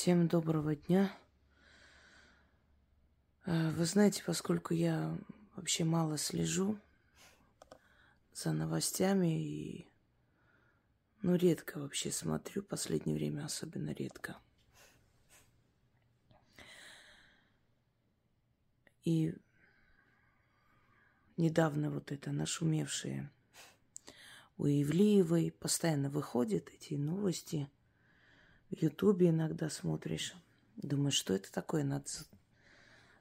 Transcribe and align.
Всем 0.00 0.28
доброго 0.28 0.76
дня. 0.76 1.12
Э, 3.46 3.72
Вы 3.72 3.84
знаете, 3.84 4.22
поскольку 4.24 4.72
я 4.72 5.18
вообще 5.56 5.82
мало 5.82 6.18
слежу 6.18 6.78
за 8.32 8.52
новостями 8.52 9.42
и 9.42 9.88
ну, 11.22 11.34
редко 11.34 11.80
вообще 11.80 12.12
смотрю, 12.12 12.62
последнее 12.62 13.16
время 13.16 13.44
особенно 13.44 13.90
редко. 13.90 14.36
И 19.02 19.34
недавно 21.36 21.90
вот 21.90 22.12
это 22.12 22.30
нашумевшее 22.30 23.32
у 24.58 24.66
Ивлиевой 24.66 25.50
постоянно 25.50 26.08
выходят 26.08 26.68
эти 26.68 26.94
новости– 26.94 27.68
Ютубе 28.70 29.30
иногда 29.30 29.70
смотришь. 29.70 30.34
Думаешь, 30.76 31.14
что 31.14 31.34
это 31.34 31.50
такое? 31.50 31.84
Надо 31.84 32.06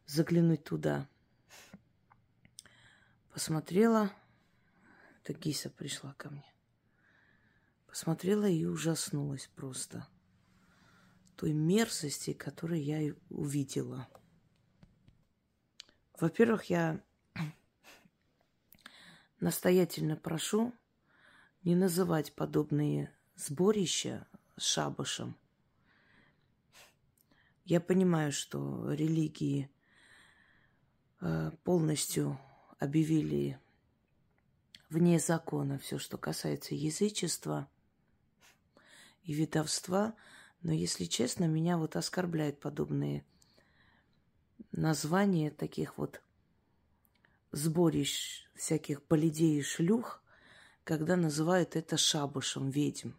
заглянуть 0.05 0.63
туда. 0.63 1.07
Посмотрела. 3.31 4.11
Это 5.23 5.33
Гиса 5.33 5.69
пришла 5.69 6.13
ко 6.13 6.29
мне. 6.29 6.53
Посмотрела 7.87 8.45
и 8.45 8.65
ужаснулась 8.65 9.49
просто. 9.55 10.07
Той 11.35 11.53
мерзости, 11.53 12.33
которую 12.33 12.83
я 12.83 13.13
увидела. 13.29 14.07
Во-первых, 16.19 16.65
я 16.65 17.03
настоятельно 19.39 20.15
прошу 20.15 20.73
не 21.63 21.75
называть 21.75 22.33
подобные 22.33 23.15
сборища 23.35 24.27
шабашем. 24.57 25.35
Я 27.65 27.81
понимаю, 27.81 28.31
что 28.31 28.91
религии 28.91 29.69
э, 31.19 31.51
полностью 31.63 32.39
объявили 32.79 33.59
вне 34.89 35.19
закона 35.19 35.77
все, 35.77 35.99
что 35.99 36.17
касается 36.17 36.75
язычества 36.75 37.69
и 39.23 39.33
видовства, 39.33 40.15
но, 40.61 40.71
если 40.71 41.05
честно, 41.05 41.45
меня 41.45 41.77
вот 41.77 41.95
оскорбляют 41.95 42.59
подобные 42.59 43.25
названия 44.71 45.51
таких 45.51 45.97
вот 45.97 46.21
сборищ 47.51 48.47
всяких 48.55 49.03
полидей 49.03 49.59
и 49.59 49.63
шлюх, 49.63 50.23
когда 50.83 51.15
называют 51.15 51.75
это 51.75 51.97
шабашем 51.97 52.69
ведьм. 52.69 53.11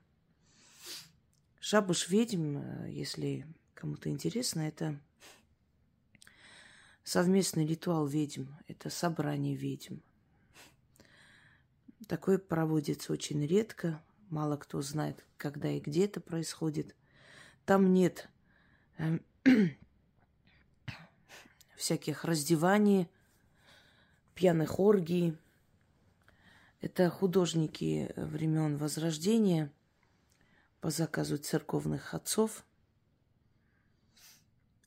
Шабуш 1.60 2.08
ведьм, 2.08 2.58
э, 2.58 2.90
если 2.90 3.44
кому-то 3.74 4.08
интересно, 4.08 4.60
это 4.60 4.98
совместный 7.02 7.66
ритуал 7.66 8.06
ведьм, 8.06 8.44
это 8.68 8.90
собрание 8.90 9.56
ведьм. 9.56 9.96
Такое 12.06 12.38
проводится 12.38 13.12
очень 13.12 13.44
редко, 13.44 14.00
мало 14.30 14.56
кто 14.56 14.80
знает, 14.82 15.24
когда 15.36 15.68
и 15.68 15.80
где 15.80 16.04
это 16.04 16.20
происходит. 16.20 16.94
Там 17.66 17.92
нет 17.92 18.28
э, 18.98 19.18
всяких 21.76 22.24
раздеваний, 22.24 23.08
пьяных 24.34 24.78
оргий. 24.78 25.36
Это 26.80 27.10
художники 27.10 28.12
времен 28.14 28.76
Возрождения– 28.76 29.72
по 30.80 30.90
заказу 30.90 31.38
церковных 31.38 32.14
отцов 32.14 32.64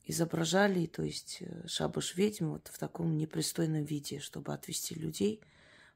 изображали, 0.04 0.86
то 0.86 1.02
есть 1.02 1.38
э, 1.40 1.66
шабаш 1.66 2.16
ведьм 2.16 2.50
вот 2.50 2.68
в 2.68 2.78
таком 2.78 3.16
непристойном 3.16 3.84
виде, 3.84 4.18
чтобы 4.18 4.52
отвести 4.52 4.94
людей 4.94 5.40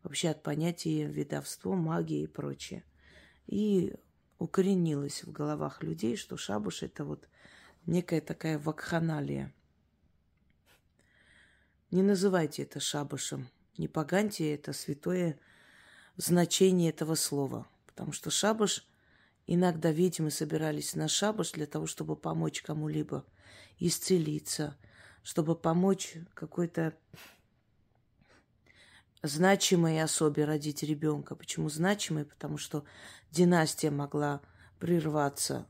вообще 0.02 0.28
от 0.28 0.42
понятия 0.42 1.06
ведовство, 1.06 1.74
магии 1.74 2.22
и 2.22 2.26
прочее. 2.26 2.84
И 3.46 3.94
укоренилось 4.38 5.24
в 5.24 5.32
головах 5.32 5.82
людей, 5.82 6.16
что 6.16 6.36
шабуш 6.36 6.82
это 6.82 7.04
вот 7.04 7.28
некая 7.86 8.20
такая 8.20 8.58
вакханалия. 8.58 9.52
Не 11.90 12.02
называйте 12.02 12.62
это 12.62 12.80
шабашем, 12.80 13.48
не 13.78 13.88
поганьте 13.88 14.54
это 14.54 14.72
святое 14.72 15.38
значение 16.16 16.90
этого 16.90 17.14
слова, 17.14 17.66
потому 17.86 18.12
что 18.12 18.30
шабаш– 18.30 18.86
Иногда 19.46 19.92
ведьмы 19.92 20.30
собирались 20.30 20.94
на 20.94 21.08
шабаш 21.08 21.52
для 21.52 21.66
того, 21.66 21.86
чтобы 21.86 22.16
помочь 22.16 22.62
кому-либо 22.62 23.24
исцелиться, 23.78 24.76
чтобы 25.22 25.54
помочь 25.54 26.16
какой-то 26.34 26.94
значимой 29.22 30.02
особе 30.02 30.44
родить 30.44 30.82
ребенка. 30.82 31.36
Почему 31.36 31.68
значимой? 31.68 32.24
Потому 32.24 32.58
что 32.58 32.84
династия 33.30 33.90
могла 33.90 34.40
прерваться. 34.80 35.66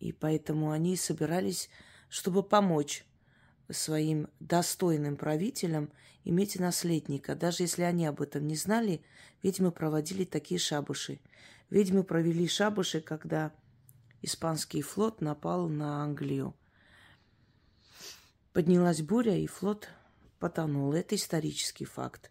И 0.00 0.12
поэтому 0.12 0.70
они 0.70 0.96
собирались, 0.96 1.68
чтобы 2.08 2.42
помочь 2.42 3.04
своим 3.70 4.28
достойным 4.40 5.16
правителям 5.16 5.92
иметь 6.24 6.58
наследника. 6.58 7.34
Даже 7.34 7.64
если 7.64 7.82
они 7.82 8.06
об 8.06 8.22
этом 8.22 8.46
не 8.46 8.56
знали, 8.56 9.02
ведьмы 9.42 9.72
проводили 9.72 10.24
такие 10.24 10.58
шабуши. 10.58 11.20
Ведьмы 11.70 12.02
провели 12.02 12.48
шабуши, 12.48 13.00
когда 13.00 13.52
испанский 14.22 14.82
флот 14.82 15.20
напал 15.20 15.68
на 15.68 16.02
Англию. 16.02 16.56
Поднялась 18.52 19.02
буря, 19.02 19.36
и 19.36 19.46
флот 19.46 19.88
потонул. 20.38 20.94
Это 20.94 21.14
исторический 21.14 21.84
факт. 21.84 22.30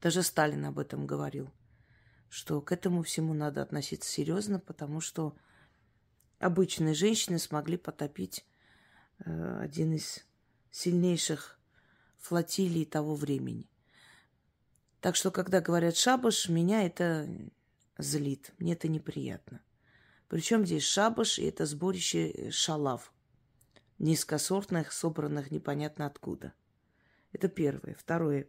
Даже 0.00 0.22
Сталин 0.22 0.66
об 0.66 0.78
этом 0.78 1.06
говорил, 1.06 1.50
что 2.28 2.60
к 2.60 2.72
этому 2.72 3.02
всему 3.02 3.32
надо 3.32 3.62
относиться 3.62 4.10
серьезно, 4.10 4.58
потому 4.58 5.00
что 5.00 5.36
обычные 6.40 6.94
женщины 6.94 7.38
смогли 7.38 7.78
потопить 7.78 8.44
э, 9.24 9.58
один 9.60 9.94
из 9.94 10.26
сильнейших 10.70 11.58
флотилий 12.18 12.84
того 12.84 13.14
времени. 13.14 13.70
Так 15.04 15.16
что, 15.16 15.30
когда 15.30 15.60
говорят 15.60 15.98
шабаш, 15.98 16.48
меня 16.48 16.86
это 16.86 17.28
злит, 17.98 18.54
мне 18.56 18.72
это 18.72 18.88
неприятно. 18.88 19.60
Причем 20.28 20.64
здесь 20.64 20.84
шабаш, 20.84 21.38
и 21.38 21.44
это 21.44 21.66
сборище 21.66 22.50
шалав, 22.50 23.12
низкосортных, 23.98 24.92
собранных 24.92 25.50
непонятно 25.50 26.06
откуда. 26.06 26.54
Это 27.32 27.48
первое. 27.48 27.94
Второе. 27.96 28.48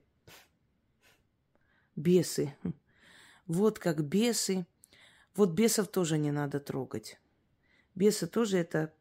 Бесы. 1.98 2.56
Вот 3.48 3.78
как 3.78 4.06
бесы. 4.06 4.66
Вот 5.36 5.52
бесов 5.52 5.90
тоже 5.90 6.18
не 6.18 6.32
надо 6.32 6.62
трогать. 6.62 7.20
Бесы 7.96 8.28
тоже 8.28 8.60
это 8.60 8.94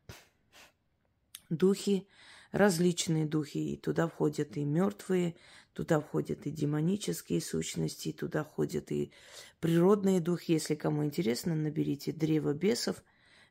духи, 1.51 2.09
различные 2.51 3.27
духи, 3.27 3.75
и 3.75 3.77
туда 3.77 4.09
входят 4.09 4.57
и 4.57 4.65
мертвые, 4.65 5.37
туда 5.75 6.01
входят 6.01 6.47
и 6.47 6.51
демонические 6.51 7.41
сущности, 7.41 8.13
туда 8.13 8.45
входят 8.45 8.91
и 8.93 9.13
природные 9.61 10.21
духи. 10.21 10.53
Если 10.53 10.77
кому 10.77 11.05
интересно, 11.05 11.55
наберите 11.55 12.13
«Древо 12.13 12.55
бесов», 12.55 13.03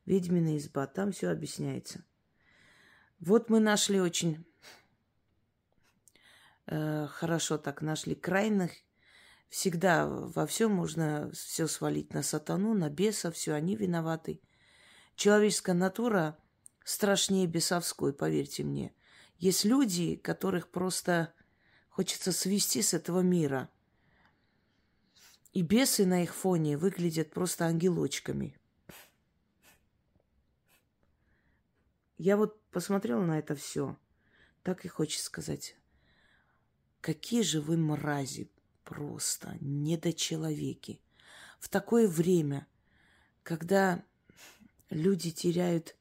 «Ведьмина 0.06 0.58
изба», 0.58 0.88
там 0.88 1.12
все 1.12 1.30
объясняется. 1.30 2.04
Вот 3.20 3.50
мы 3.50 3.60
нашли 3.60 4.02
очень 4.02 4.46
э, 6.66 7.08
хорошо 7.08 7.58
так 7.58 7.82
нашли 7.82 8.16
крайних. 8.16 8.72
Всегда 9.50 10.08
во 10.08 10.48
всем 10.48 10.72
можно 10.72 11.30
все 11.34 11.68
свалить 11.68 12.14
на 12.14 12.24
сатану, 12.24 12.74
на 12.74 12.90
беса, 12.90 13.32
все 13.32 13.54
они 13.54 13.76
виноваты. 13.76 14.42
Человеческая 15.16 15.74
натура 15.74 16.38
страшнее 16.84 17.48
бесовской, 17.48 18.14
поверьте 18.14 18.64
мне. 18.64 18.94
Есть 19.38 19.64
люди, 19.64 20.16
которых 20.16 20.70
просто 20.70 21.34
хочется 21.94 22.32
свести 22.32 22.82
с 22.82 22.96
этого 22.96 23.20
мира. 23.20 23.70
И 25.52 25.62
бесы 25.62 26.08
на 26.08 26.24
их 26.24 26.34
фоне 26.34 26.76
выглядят 26.76 27.30
просто 27.30 27.68
ангелочками. 27.68 28.58
Я 32.18 32.36
вот 32.36 32.60
посмотрела 32.72 33.24
на 33.24 33.38
это 33.38 33.54
все. 33.54 33.96
Так 34.64 34.86
и 34.86 34.88
хочется 34.88 35.26
сказать. 35.26 35.76
Какие 37.00 37.44
же 37.44 37.62
вы 37.62 37.78
мрази 37.78 38.50
просто, 38.84 39.56
недочеловеки. 39.62 41.00
В 41.60 41.70
такое 41.70 42.08
время, 42.08 42.66
когда 43.44 44.04
люди 44.90 45.30
теряют 45.30 45.96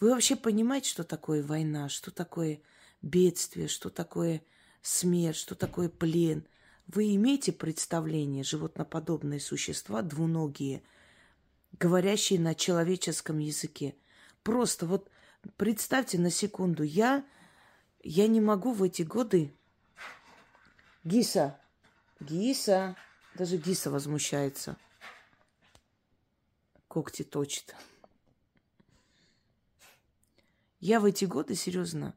вы 0.00 0.10
вообще 0.10 0.36
понимаете, 0.36 0.90
что 0.90 1.04
такое 1.04 1.42
война, 1.42 1.88
что 1.88 2.10
такое 2.10 2.62
бедствие, 3.02 3.68
что 3.68 3.90
такое 3.90 4.42
смерть, 4.84 5.36
что 5.36 5.54
такое 5.54 5.88
плен? 5.88 6.46
Вы 6.86 7.14
имеете 7.16 7.52
представление, 7.52 8.44
животноподобные 8.44 9.40
существа, 9.40 10.02
двуногие, 10.02 10.82
говорящие 11.78 12.38
на 12.38 12.54
человеческом 12.54 13.38
языке. 13.38 13.96
Просто 14.42 14.86
вот 14.86 15.10
представьте 15.56 16.18
на 16.18 16.30
секунду, 16.30 16.82
я, 16.82 17.24
я 18.02 18.28
не 18.28 18.40
могу 18.40 18.72
в 18.72 18.82
эти 18.82 19.02
годы... 19.02 19.52
Гиса, 21.02 21.60
Гиса, 22.20 22.96
даже 23.34 23.58
Гиса 23.58 23.90
возмущается. 23.90 24.76
Когти 26.88 27.24
точит. 27.24 27.74
Я 30.80 31.00
в 31.00 31.04
эти 31.04 31.26
годы, 31.26 31.54
серьезно, 31.54 32.16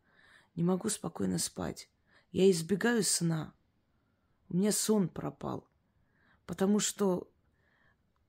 не 0.56 0.64
могу 0.64 0.88
спокойно 0.88 1.38
спать. 1.38 1.90
Я 2.32 2.50
избегаю 2.52 3.04
сна. 3.04 3.54
У 4.50 4.58
меня 4.58 4.72
сон 4.72 5.10
пропал. 5.10 5.68
Потому 6.46 6.80
что 6.80 7.30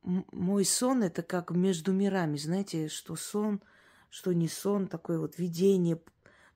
мой 0.03 0.65
сон 0.65 1.03
это 1.03 1.23
как 1.23 1.51
между 1.51 1.93
мирами. 1.93 2.37
Знаете, 2.37 2.89
что 2.89 3.17
сон, 3.17 3.63
что 4.11 4.33
не 4.33 4.49
сон, 4.49 4.87
такое 4.87 5.19
вот 5.19 5.39
видение, 5.39 6.01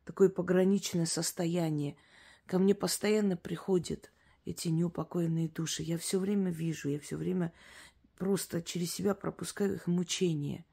такое 0.05 0.29
пограничное 0.29 1.07
состояние. 1.07 1.97
Ко 2.47 2.59
мне 2.59 2.75
постоянно 2.75 3.37
приходят 3.37 4.11
эти 4.45 4.69
неупокоенные 4.69 5.49
души. 5.49 5.83
Я 5.83 5.99
все 5.99 6.19
время 6.19 6.51
вижу, 6.51 6.89
я 6.89 6.99
все 6.99 7.17
время 7.17 7.53
просто 8.17 8.63
через 8.63 8.93
себя 8.93 9.15
пропускаю 9.15 9.75
их 9.75 9.87
мучения. 9.87 10.65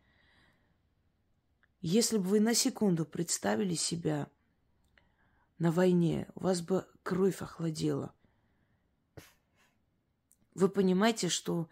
Если 1.82 2.18
бы 2.18 2.24
вы 2.24 2.40
на 2.40 2.54
секунду 2.54 3.06
представили 3.06 3.76
себя 3.76 4.30
на 5.60 5.72
войне, 5.72 6.28
у 6.36 6.44
вас 6.46 6.62
бы 6.62 6.88
кровь 7.04 7.42
охладела. 7.42 8.14
Вы 10.56 10.70
понимаете, 10.70 11.30
что 11.30 11.70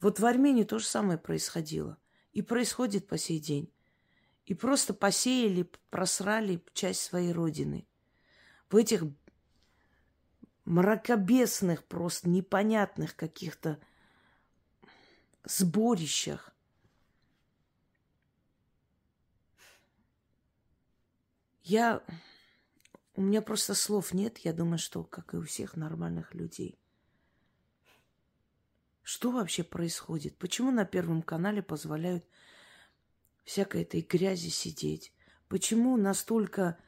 вот 0.00 0.20
в 0.20 0.26
Армении 0.26 0.64
то 0.64 0.78
же 0.78 0.86
самое 0.86 1.18
происходило. 1.18 1.98
И 2.32 2.42
происходит 2.42 3.06
по 3.06 3.16
сей 3.16 3.38
день. 3.38 3.72
И 4.44 4.54
просто 4.54 4.92
посеяли, 4.92 5.70
просрали 5.90 6.62
часть 6.74 7.00
своей 7.00 7.32
родины. 7.32 7.86
В 8.70 8.76
этих 8.76 9.04
мракобесных, 10.64 11.84
просто 11.84 12.28
непонятных 12.28 13.16
каких-то 13.16 13.78
сборищах 15.44 16.54
Я... 21.64 22.02
У 23.16 23.22
меня 23.22 23.42
просто 23.42 23.74
слов 23.74 24.12
нет. 24.12 24.38
Я 24.38 24.52
думаю, 24.52 24.78
что, 24.78 25.04
как 25.04 25.34
и 25.34 25.36
у 25.36 25.42
всех 25.42 25.76
нормальных 25.76 26.34
людей. 26.34 26.78
Что 29.02 29.30
вообще 29.30 29.62
происходит? 29.62 30.36
Почему 30.36 30.70
на 30.72 30.84
Первом 30.84 31.22
канале 31.22 31.62
позволяют 31.62 32.24
всякой 33.44 33.82
этой 33.82 34.00
грязи 34.00 34.48
сидеть? 34.48 35.12
Почему 35.48 35.96
настолько 35.96 36.78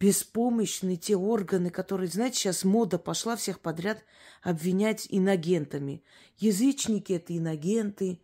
беспомощны 0.00 0.96
те 0.96 1.16
органы, 1.16 1.70
которые, 1.70 2.08
знаете, 2.08 2.38
сейчас 2.38 2.64
мода 2.64 2.98
пошла 2.98 3.36
всех 3.36 3.60
подряд 3.60 4.02
обвинять 4.42 5.06
инагентами. 5.10 6.04
Язычники– 6.36 7.12
это 7.14 7.36
инагенты, 7.36 8.20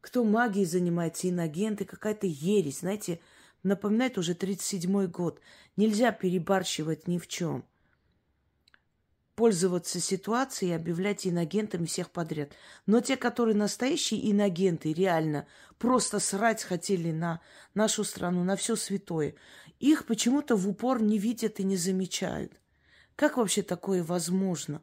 кто 0.00 0.24
магией 0.24 0.66
занимается, 0.66 1.28
инагенты, 1.28 1.84
какая-то 1.84 2.26
ересь, 2.26 2.80
знаете– 2.80 3.20
напоминает 3.66 4.16
уже 4.16 4.32
37-й 4.32 5.08
год. 5.08 5.40
Нельзя 5.76 6.12
перебарщивать 6.12 7.06
ни 7.08 7.18
в 7.18 7.26
чем. 7.26 7.64
Пользоваться 9.34 10.00
ситуацией 10.00 10.70
и 10.70 10.74
объявлять 10.74 11.26
инагентами 11.26 11.84
всех 11.84 12.10
подряд. 12.10 12.52
Но 12.86 13.00
те, 13.00 13.16
которые 13.16 13.54
настоящие 13.54 14.30
инагенты, 14.30 14.94
реально 14.94 15.46
просто 15.78 16.20
срать 16.20 16.62
хотели 16.62 17.12
на 17.12 17.40
нашу 17.74 18.04
страну, 18.04 18.44
на 18.44 18.56
все 18.56 18.76
святое, 18.76 19.34
их 19.78 20.06
почему-то 20.06 20.56
в 20.56 20.66
упор 20.66 21.02
не 21.02 21.18
видят 21.18 21.60
и 21.60 21.64
не 21.64 21.76
замечают. 21.76 22.52
Как 23.14 23.36
вообще 23.36 23.62
такое 23.62 24.02
возможно? 24.02 24.80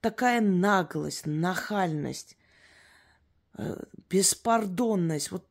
Такая 0.00 0.40
наглость, 0.40 1.26
нахальность, 1.26 2.36
э, 3.56 3.84
беспардонность. 4.08 5.30
Вот 5.30 5.46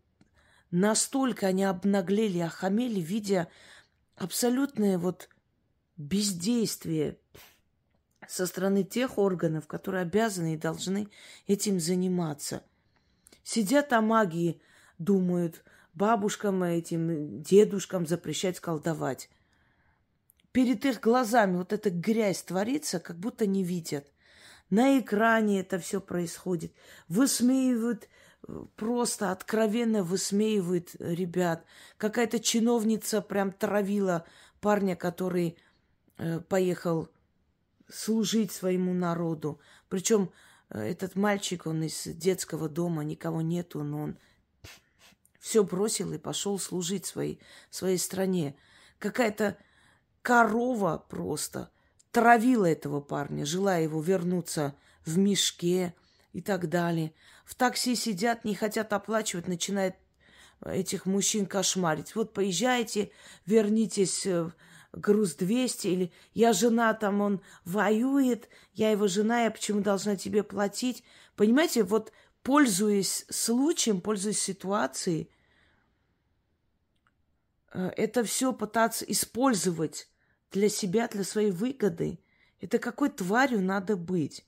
Настолько 0.77 1.48
они 1.48 1.63
обнаглели, 1.63 2.39
охамели, 2.39 3.00
видя 3.00 3.48
абсолютное 4.18 4.98
вот 4.98 5.30
бездействие 5.95 7.18
со 8.27 8.45
стороны 8.45 8.83
тех 8.83 9.18
органов, 9.18 9.68
которые 9.68 10.01
обязаны 10.01 10.56
и 10.56 10.57
должны 10.57 11.07
этим 11.48 11.80
заниматься. 11.80 12.62
Сидят 13.42 13.94
о 13.94 14.01
магии, 14.01 14.62
думают, 14.98 15.63
бабушкам 15.94 16.62
этим, 16.63 17.42
дедушкам 17.42 18.06
запрещать 18.06 18.60
колдовать. 18.60 19.30
Перед 20.51 20.83
их 20.83 21.00
глазами 21.00 21.56
вот 21.56 21.72
эта 21.72 21.89
грязь 21.89 22.44
творится, 22.44 23.00
как 23.00 23.18
будто 23.18 23.48
не 23.48 23.63
видят. 23.63 24.12
На 24.69 25.00
экране 25.00 25.62
это 25.62 25.80
все 25.80 26.01
происходит. 26.01 26.74
Высмеивают 27.07 28.10
просто 28.75 29.31
откровенно 29.31 30.03
высмеивает 30.03 30.95
ребят. 31.00 31.65
Какая-то 31.97 32.39
чиновница 32.39 33.21
прям 33.21 33.51
травила 33.51 34.25
парня, 34.62 34.95
который 34.95 35.57
э, 36.18 36.39
поехал 36.42 37.09
служить 37.88 38.51
своему 38.51 38.94
народу. 38.94 39.59
Причем 39.89 40.31
э, 40.69 40.80
этот 40.80 41.15
мальчик, 41.15 41.65
он 41.68 41.83
из 41.83 42.03
детского 42.06 42.69
дома, 42.69 43.03
никого 43.03 43.42
нету, 43.42 43.83
но 43.83 44.01
он 44.03 44.18
все 45.39 45.63
бросил 45.63 46.12
и 46.13 46.18
пошел 46.18 46.57
служить 46.57 47.06
своей, 47.06 47.39
своей 47.69 47.98
стране. 47.98 48.56
Какая-то 49.00 49.57
корова 50.21 51.06
просто 51.09 51.69
травила 52.12 52.65
этого 52.65 53.01
парня, 53.01 53.45
желая 53.45 53.83
его 53.83 54.01
вернуться 54.01 54.75
в 55.06 55.18
мешке 55.18 55.94
и 56.36 56.42
так 56.42 56.68
далее 56.68 57.14
в 57.46 57.56
такси 57.56 57.96
сидят, 57.96 58.44
не 58.44 58.56
хотят 58.56 58.92
оплачивать, 58.92 59.48
начинают 59.48 59.96
этих 60.66 61.06
мужчин 61.06 61.46
кошмарить. 61.46 62.14
Вот 62.14 62.34
поезжайте, 62.34 63.12
вернитесь 63.46 64.26
э, 64.26 64.52
груз 64.92 65.36
200, 65.36 65.88
или 65.88 66.12
я 66.34 66.52
жена, 66.52 66.94
там 66.94 67.22
он 67.22 67.42
воюет, 67.64 68.50
я 68.74 68.92
его 68.92 69.08
жена, 69.08 69.44
я 69.44 69.52
почему 69.52 69.80
должна 69.80 70.18
тебе 70.18 70.44
платить? 70.44 71.06
Понимаете, 71.38 71.84
вот 71.84 72.12
пользуясь 72.44 73.26
случаем, 73.30 74.02
пользуясь 74.02 74.42
ситуацией, 74.42 75.30
э, 77.72 77.94
это 77.96 78.25
все 78.25 78.51
пытаться 78.51 79.06
использовать 79.06 80.10
для 80.51 80.68
себя, 80.68 81.08
для 81.08 81.24
своей 81.24 81.51
выгоды. 81.51 82.20
Это 82.60 82.77
какой 82.77 83.10
тварью 83.10 83.62
надо 83.62 83.96
быть? 83.96 84.46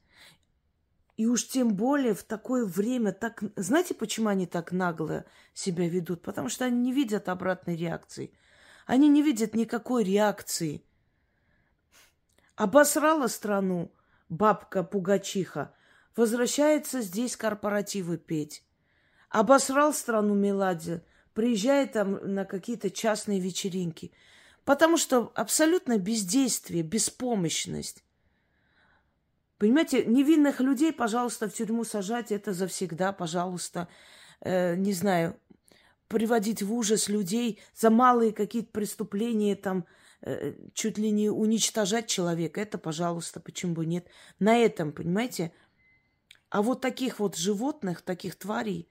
И 1.18 1.26
уж 1.26 1.48
тем 1.48 1.76
более 1.76 2.14
в 2.14 2.24
такое 2.24 2.64
время 2.64 3.12
так... 3.12 3.44
Знаете, 3.56 3.96
почему 3.96 4.30
они 4.30 4.46
так 4.46 4.72
нагло 4.72 5.26
себя 5.54 5.90
ведут? 5.90 6.22
Потому 6.22 6.48
что 6.48 6.66
они 6.66 6.80
не 6.80 6.94
видят 6.94 7.28
обратной 7.28 7.76
реакции. 7.76 8.32
Они 8.86 9.10
не 9.10 9.24
видят 9.24 9.56
никакой 9.56 10.04
реакции. 10.04 10.84
Обосрала 12.56 13.28
страну 13.28 13.92
бабка 14.30 14.84
Пугачиха. 14.84 15.74
Возвращается 16.16 17.02
здесь 17.02 17.36
корпоративы 17.36 18.18
петь. 18.18 18.64
Обосрал 19.30 19.94
страну 19.94 20.36
Меладзе. 20.36 21.04
Приезжает 21.34 21.94
там 21.94 22.20
на 22.32 22.46
какие-то 22.46 22.92
частные 22.92 23.40
вечеринки. 23.40 24.12
Потому 24.66 24.98
что 24.98 25.32
абсолютно 25.34 25.98
бездействие, 25.98 26.84
беспомощность. 26.84 28.04
Понимаете, 29.58 30.06
невинных 30.06 30.60
людей, 30.60 30.94
пожалуйста, 30.94 31.50
в 31.50 31.54
тюрьму 31.54 31.84
сажать, 31.84 32.32
это 32.32 32.54
завсегда, 32.54 33.12
пожалуйста. 33.12 33.88
Э, 34.42 34.76
не 34.76 34.94
знаю, 34.94 35.40
приводить 36.08 36.62
в 36.62 36.72
ужас 36.74 37.10
людей 37.10 37.60
за 37.76 37.90
малые 37.90 38.34
какие-то 38.34 38.72
преступления, 38.72 39.56
там, 39.56 39.86
э, 40.22 40.54
чуть 40.74 40.98
ли 40.98 41.10
не 41.10 41.30
уничтожать 41.30 42.08
человека, 42.08 42.62
это, 42.62 42.78
пожалуйста, 42.78 43.40
почему 43.40 43.74
бы 43.74 43.86
нет. 43.86 44.08
На 44.40 44.58
этом, 44.58 44.92
понимаете? 44.92 45.52
А 46.50 46.62
вот 46.62 46.82
таких 46.82 47.20
вот 47.20 47.36
животных, 47.36 48.02
таких 48.02 48.36
тварей 48.36 48.88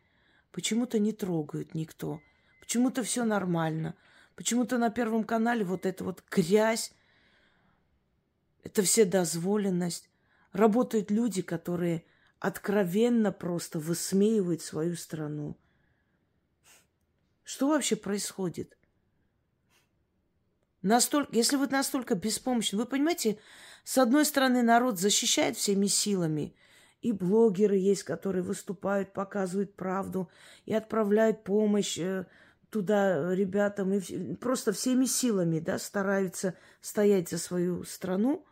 почему-то 0.51 0.99
не 0.99 1.13
трогают 1.13 1.75
никто. 1.75 2.21
Почему-то 2.61 3.05
все 3.05 3.25
нормально. 3.25 3.95
Почему-то 4.35 4.79
на 4.79 4.91
Первом 4.91 5.25
канале 5.25 5.65
вот 5.65 5.87
эта 5.87 6.03
вот 6.03 6.25
грязь, 6.31 6.93
это 8.65 8.83
вседозволенность. 8.83 10.11
Работают 10.57 11.11
люди, 11.11 11.43
которые 11.43 12.03
откровенно 12.39 13.31
просто 13.31 13.79
высмеивают 13.79 14.63
свою 14.63 14.97
страну. 14.97 15.59
Что 17.45 17.69
вообще 17.69 17.95
происходит? 17.95 18.79
Настолько, 20.81 21.37
если 21.37 21.57
вы 21.57 21.67
настолько 21.67 22.15
беспомощны, 22.15 22.79
вы 22.79 22.87
понимаете, 22.87 23.39
с 23.85 23.99
одной 23.99 24.25
стороны, 24.25 24.63
народ 24.63 24.99
защищает 24.99 25.59
всеми 25.59 25.89
силами 25.89 26.57
и 27.03 27.13
блогеры 27.13 27.77
есть, 27.77 28.05
которые 28.05 28.43
выступают, 28.43 29.13
показывают 29.13 29.77
правду 29.77 30.31
и 30.65 30.73
отправляют 30.73 31.45
помощь 31.45 31.99
э, 31.99 32.25
туда 32.71 33.35
ребятам. 33.35 33.93
И 33.93 34.35
просто 34.37 34.73
всеми 34.73 35.05
силами 35.05 35.59
да, 35.59 35.79
стараются 35.79 36.55
стоять 36.81 37.29
за 37.29 37.37
свою 37.37 37.85
страну. 37.85 38.47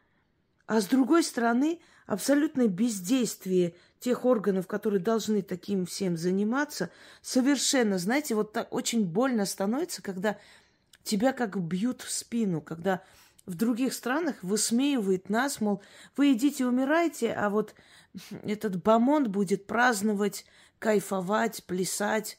А 0.67 0.81
с 0.81 0.87
другой 0.87 1.23
стороны, 1.23 1.81
абсолютное 2.07 2.69
бездействие 2.69 3.75
тех 4.01 4.25
органов, 4.25 4.67
которые 4.67 5.01
должны 5.01 5.43
таким 5.43 5.87
всем 5.87 6.17
заниматься, 6.17 6.91
совершенно, 7.23 7.99
знаете, 7.99 8.35
вот 8.35 8.53
так 8.53 8.73
очень 8.73 9.05
больно 9.05 9.47
становится, 9.47 10.03
когда 10.03 10.39
тебя 11.03 11.33
как 11.33 11.61
бьют 11.61 12.03
в 12.03 12.11
спину, 12.11 12.61
когда 12.61 13.03
в 13.47 13.55
других 13.57 13.93
странах 13.93 14.37
высмеивает 14.43 15.29
нас, 15.29 15.61
мол, 15.61 15.83
вы 16.17 16.33
идите, 16.33 16.67
умирайте, 16.67 17.33
а 17.33 17.51
вот 17.51 17.75
этот 18.43 18.83
бомонд 18.83 19.29
будет 19.29 19.67
праздновать, 19.67 20.47
кайфовать, 20.79 21.65
плясать. 21.65 22.39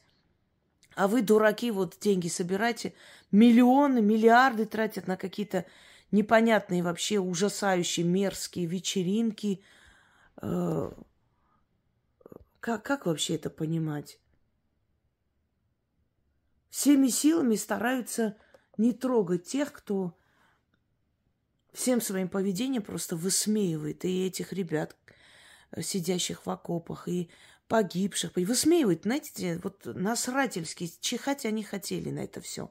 А 0.96 1.08
вы, 1.08 1.22
дураки, 1.22 1.70
вот 1.70 1.96
деньги 2.00 2.28
собирайте, 2.28 2.94
миллионы, 3.30 4.00
миллиарды 4.00 4.64
тратят 4.64 5.06
на 5.06 5.16
какие-то 5.16 5.64
непонятные 6.10 6.82
вообще 6.82 7.18
ужасающие 7.18 8.04
мерзкие 8.06 8.66
вечеринки. 8.66 9.62
Э, 10.40 10.90
как, 12.60 12.84
как 12.84 13.06
вообще 13.06 13.36
это 13.36 13.50
понимать? 13.50 14.18
Всеми 16.68 17.08
силами 17.08 17.56
стараются 17.56 18.36
не 18.76 18.92
трогать 18.92 19.44
тех, 19.44 19.72
кто 19.72 20.16
всем 21.72 22.00
своим 22.00 22.28
поведением 22.28 22.82
просто 22.82 23.16
высмеивает 23.16 24.04
и 24.04 24.26
этих 24.26 24.52
ребят, 24.52 24.96
э, 25.70 25.82
сидящих 25.82 26.46
в 26.46 26.50
окопах, 26.50 27.08
и 27.08 27.30
погибших. 27.68 28.36
Высмеивает, 28.36 29.02
знаете, 29.02 29.60
вот 29.62 29.84
насрательски, 29.84 30.90
чихать 31.00 31.44
они 31.44 31.62
хотели 31.62 32.10
на 32.10 32.20
это 32.20 32.40
все. 32.40 32.70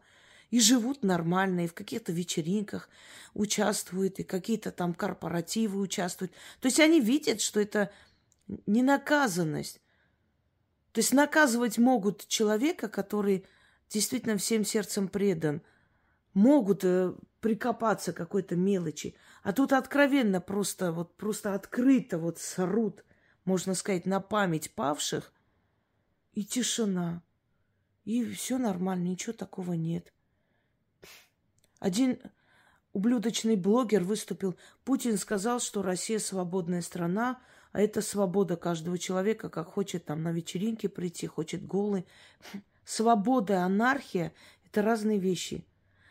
И 0.52 0.60
живут 0.60 1.04
нормально, 1.04 1.66
и 1.66 1.68
в 1.68 1.74
каких-то 1.74 2.12
вечеринках 2.12 2.90
участвуют, 3.34 4.20
и 4.20 4.24
какие-то 4.24 4.72
там 4.72 4.94
корпоративы 4.94 5.80
участвуют. 5.80 6.32
То 6.60 6.68
есть 6.68 6.80
они 6.80 7.02
видят, 7.02 7.42
что 7.42 7.60
это 7.60 7.92
не 8.66 8.84
наказанность. 8.84 9.82
То 10.92 11.00
есть 11.00 11.14
наказывать 11.14 11.78
могут 11.78 12.28
человека, 12.28 12.88
который 12.88 13.46
действительно 13.90 14.38
всем 14.38 14.66
сердцем 14.66 15.08
предан– 15.08 15.62
могут 16.36 16.84
э, 16.84 17.14
прикопаться 17.40 18.14
какой-то 18.14 18.56
мелочи. 18.56 19.16
А 19.42 19.54
тут 19.54 19.74
откровенно 19.74 20.40
просто, 20.40 20.92
вот 20.92 21.16
просто 21.16 21.56
открыто 21.56 22.20
вот 22.20 22.38
срут, 22.38 23.04
можно 23.46 23.74
сказать, 23.74 24.06
на 24.06 24.20
память 24.20 24.72
павших. 24.75 25.34
И 26.34 26.44
тишина. 26.44 27.24
И 28.04 28.24
все 28.25 28.60
нормально, 28.60 29.08
ничего 29.08 29.34
такого 29.34 29.74
нет. 29.74 30.14
Один 31.79 32.20
ублюдочный 32.94 33.55
блогер 33.55 34.03
выступил. 34.03 34.55
Путин 34.84 35.17
сказал, 35.17 35.60
что 35.60 35.82
Россия 35.82 36.20
свободная 36.20 36.82
страна, 36.82 37.39
а 37.74 37.82
это 37.82 38.01
свобода 38.01 38.55
каждого 38.55 38.98
человека, 38.98 39.50
как 39.50 39.67
хочет 39.67 40.05
там 40.05 40.24
на 40.24 40.32
вечеринке 40.32 40.88
прийти, 40.88 41.27
хочет 41.27 41.65
голый. 41.65 42.05
Свобода, 42.86 43.63
анархия– 43.63 44.32
это 44.65 44.82
разные 44.82 45.20
вещи. 45.20 45.65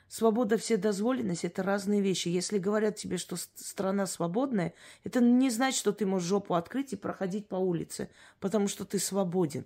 Свобода, 0.09 0.59
вседозволенность– 0.59 1.45
это 1.47 1.63
разные 1.63 2.03
вещи. 2.03 2.29
Если 2.29 2.59
говорят 2.59 2.97
тебе, 2.97 3.17
что 3.17 3.37
страна 3.37 4.07
свободная, 4.07 4.75
это 5.05 5.21
не 5.21 5.51
значит, 5.51 5.79
что 5.79 5.93
ты 5.93 6.05
можешь 6.05 6.29
жопу 6.29 6.55
открыть 6.55 6.93
и 6.93 6.97
проходить 6.97 7.49
по 7.49 7.57
улице, 7.57 8.11
потому 8.41 8.69
что 8.69 8.85
ты 8.85 8.99
свободен. 8.99 9.65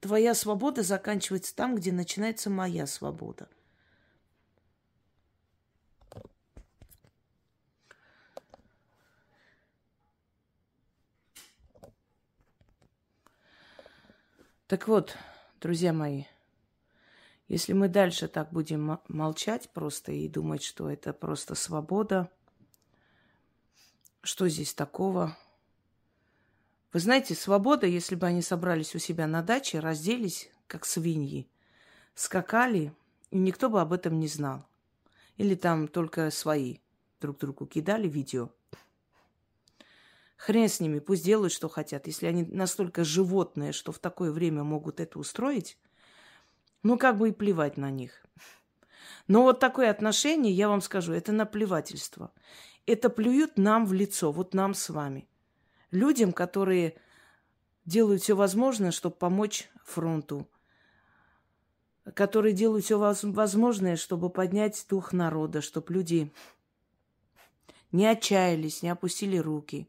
Твоя 0.00 0.34
свобода 0.34 0.82
заканчивается 0.82 1.54
там, 1.54 1.74
где 1.74 1.92
начинается 1.92 2.48
моя 2.48 2.86
свобода. 2.86 3.48
Так 14.66 14.88
вот, 14.88 15.16
друзья 15.60 15.92
мои– 15.92 16.24
если 17.48 17.74
мы 17.74 17.88
дальше 17.88 18.26
так 18.26 18.52
будем 18.52 18.98
молчать 19.06 19.70
просто 19.70 20.10
и 20.10 20.28
думать, 20.28 20.64
что 20.64 20.90
это 20.90 21.12
просто 21.12 21.54
свобода, 21.54 22.28
что 24.22 24.48
здесь 24.48 24.74
такого? 24.74 25.36
Вы 26.92 27.00
знаете, 27.00 27.36
свобода, 27.36 27.86
если 27.86 28.16
бы 28.16 28.26
они 28.26 28.42
собрались 28.42 28.96
у 28.96 28.98
себя 28.98 29.28
на 29.28 29.42
даче, 29.42 29.78
разделись, 29.78 30.50
как 30.66 30.84
свиньи, 30.84 31.48
скакали, 32.14 32.92
и 33.30 33.38
никто 33.38 33.70
бы 33.70 33.80
об 33.80 33.92
этом 33.92 34.18
не 34.18 34.26
знал. 34.26 34.66
Или 35.36 35.54
там 35.54 35.86
только 35.86 36.30
свои 36.32 36.78
друг 37.20 37.38
другу 37.38 37.66
кидали 37.66 38.08
видео. 38.08 38.50
Хрен 40.36 40.68
с 40.68 40.80
ними, 40.80 40.98
пусть 40.98 41.24
делают, 41.24 41.52
что 41.52 41.68
хотят. 41.68 42.06
Если 42.06 42.26
они 42.26 42.44
настолько 42.44 43.04
животные, 43.04 43.72
что 43.72 43.92
в 43.92 43.98
такое 43.98 44.30
время 44.30 44.64
могут 44.64 45.00
это 45.00 45.18
устроить, 45.18 45.78
ну, 46.82 46.98
как 46.98 47.16
бы 47.16 47.30
и 47.30 47.32
плевать 47.32 47.76
на 47.76 47.90
них. 47.90 48.24
Но 49.28 49.42
вот 49.42 49.60
такое 49.60 49.90
отношение, 49.90 50.52
я 50.52 50.68
вам 50.68 50.80
скажу, 50.80 51.12
это 51.12 51.32
наплевательство. 51.32 52.32
Это 52.84 53.10
плюют 53.10 53.58
нам 53.58 53.86
в 53.86 53.92
лицо, 53.92 54.30
вот 54.30 54.54
нам 54.54 54.74
с 54.74 54.90
вами. 54.90 55.28
Людям, 55.90 56.32
которые 56.32 56.96
делают 57.84 58.22
все 58.22 58.36
возможное, 58.36 58.90
чтобы 58.90 59.16
помочь 59.16 59.68
фронту, 59.84 60.48
которые 62.14 62.52
делают 62.52 62.84
все 62.84 62.98
возможное, 62.98 63.96
чтобы 63.96 64.30
поднять 64.30 64.84
дух 64.88 65.12
народа, 65.12 65.62
чтобы 65.62 65.94
люди 65.94 66.32
не 67.90 68.06
отчаялись, 68.06 68.82
не 68.82 68.90
опустили 68.90 69.38
руки. 69.38 69.88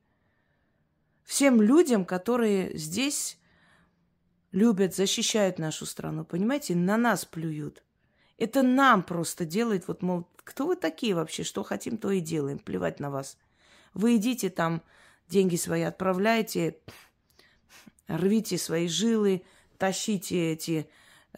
Всем 1.28 1.62
людям, 1.62 2.06
которые 2.06 2.78
здесь 2.78 3.38
любят, 4.54 4.96
защищают 4.96 5.60
нашу 5.60 5.86
страну, 5.86 6.24
понимаете, 6.24 6.74
на 6.74 6.96
нас 6.96 7.26
плюют. 7.26 7.84
Это 8.38 8.64
нам 8.64 9.04
просто 9.04 9.44
делает, 9.44 9.90
вот, 9.90 10.02
мол, 10.02 10.26
кто 10.38 10.66
вы 10.66 10.78
такие 10.78 11.14
вообще, 11.14 11.44
что 11.44 11.64
хотим, 11.64 11.98
то 11.98 12.12
и 12.12 12.22
делаем, 12.22 12.60
плевать 12.60 13.02
на 13.02 13.12
вас. 13.12 13.38
Вы 13.94 14.16
идите 14.16 14.50
там, 14.50 14.82
деньги 15.28 15.58
свои 15.58 15.82
отправляйте, 15.82 16.78
рвите 18.08 18.58
свои 18.58 18.88
жилы, 18.88 19.44
тащите 19.78 20.54
эти 20.54 20.90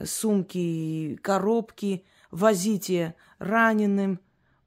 сумки, 0.04 1.18
коробки, 1.24 2.06
возите 2.30 3.16
раненым, 3.40 4.20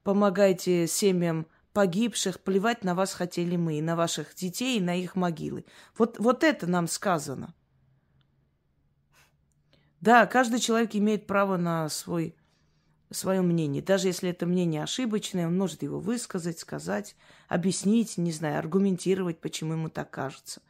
помогайте 0.03 0.85
семьям 0.85 1.47
погибших, 1.73 2.39
плевать 2.39 2.83
на 2.83 2.95
вас 2.95 3.13
хотели 3.13 3.55
мы, 3.55 3.79
и 3.79 3.81
на 3.81 3.95
ваших 3.95 4.35
детей, 4.35 4.77
и 4.77 4.81
на 4.81 4.95
их 4.95 5.15
могилы. 5.15 5.65
Вот, 5.97 6.19
вот 6.19 6.43
это 6.43 6.67
нам 6.67 6.87
сказано– 6.87 7.53
да, 10.03 10.25
каждый 10.25 10.59
человек 10.59 10.97
имеет 10.97 11.27
право 11.27 11.55
на 11.55 11.87
свой, 11.87 12.35
свое 13.09 13.41
мнение. 13.41 13.81
Даже 13.81 14.07
если 14.07 14.31
это 14.31 14.45
мнение 14.45 14.83
ошибочное, 14.83 15.47
он 15.47 15.57
может 15.57 15.81
его 15.81 15.97
высказать, 16.01 16.59
сказать, 16.59 17.15
объяснить, 17.47 18.17
не 18.17 18.33
знаю, 18.33 18.59
аргументировать, 18.59 19.39
почему 19.39 19.73
ему 19.75 19.87
так 19.87 20.09
кажется. 20.09 20.61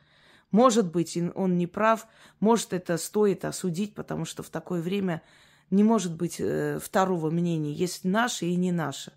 Может 0.51 0.91
быть, 0.91 1.17
он 1.33 1.57
не 1.57 1.65
прав, 1.65 2.05
может, 2.39 2.73
это 2.73 2.95
стоит 2.99 3.43
осудить, 3.43 3.95
потому 3.95 4.25
что 4.25 4.43
в 4.43 4.51
такое 4.51 4.83
время 4.83 5.23
не 5.71 5.83
может 5.83 6.15
быть 6.15 6.35
э, 6.37 6.77
второго 6.79 7.31
мнения. 7.31 7.73
Есть 7.73 8.03
наше 8.03 8.45
и 8.45 8.55
не 8.55 8.71
наше. 8.71 9.13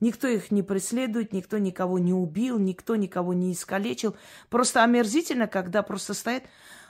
Никто 0.00 0.28
их 0.28 0.50
не 0.50 0.62
преследует, 0.62 1.32
никто 1.32 1.58
никого 1.58 1.98
не 1.98 2.12
убил, 2.12 2.58
никто 2.58 2.96
никого 2.96 3.32
не 3.32 3.52
искалечил. 3.52 4.14
Просто 4.50 4.84
омерзительно, 4.84 5.46
когда 5.46 5.82
просто 5.82 6.12
стоит, 6.12 6.44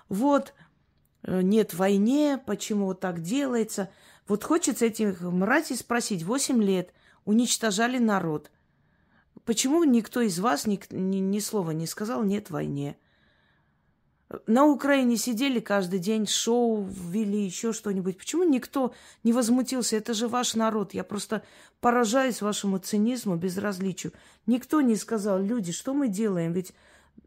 вот, 0.09 0.55
Э, 1.27 1.43
нет 1.43 1.75
войне, 1.75 2.41
почему 2.47 2.87
вот 2.87 3.01
так 3.01 3.21
делается. 3.21 3.91
Вот 4.29 4.45
хочется 4.45 4.87
этих 4.87 5.21
мразей 5.21 5.77
спросить. 5.77 6.23
Восемь 6.23 6.63
лет 6.63 6.93
уничтожали 7.25 7.99
народ. 7.99 8.51
Почему 9.45 9.85
никто 9.85 10.21
из 10.21 10.39
вас 10.39 10.67
ни, 10.67 10.81
ни, 10.91 11.19
ни 11.19 11.39
слова 11.41 11.73
не 11.73 11.87
сказал 11.87 12.25
«нет 12.25 12.51
войне»? 12.51 12.97
На 14.47 14.67
Украине 14.67 15.17
сидели 15.17 15.61
каждый 15.61 16.01
день, 16.01 16.27
шоу 16.27 16.85
ввели, 16.85 17.45
еще 17.45 17.73
что-нибудь. 17.73 18.19
Почему 18.19 18.43
никто 18.43 18.93
не 19.23 19.33
возмутился? 19.33 19.97
Это 19.97 20.15
же 20.15 20.27
ваш 20.27 20.55
народ. 20.55 20.95
Я 20.95 21.05
просто 21.05 21.43
поражаюсь 21.81 22.43
вашему 22.43 22.79
цинизму, 22.79 23.37
безразличию. 23.37 24.13
Никто 24.47 24.81
не 24.81 24.97
сказал, 24.97 25.41
люди, 25.41 25.71
что 25.71 25.95
мы 25.95 26.09
делаем? 26.09 26.53
Ведь 26.53 26.73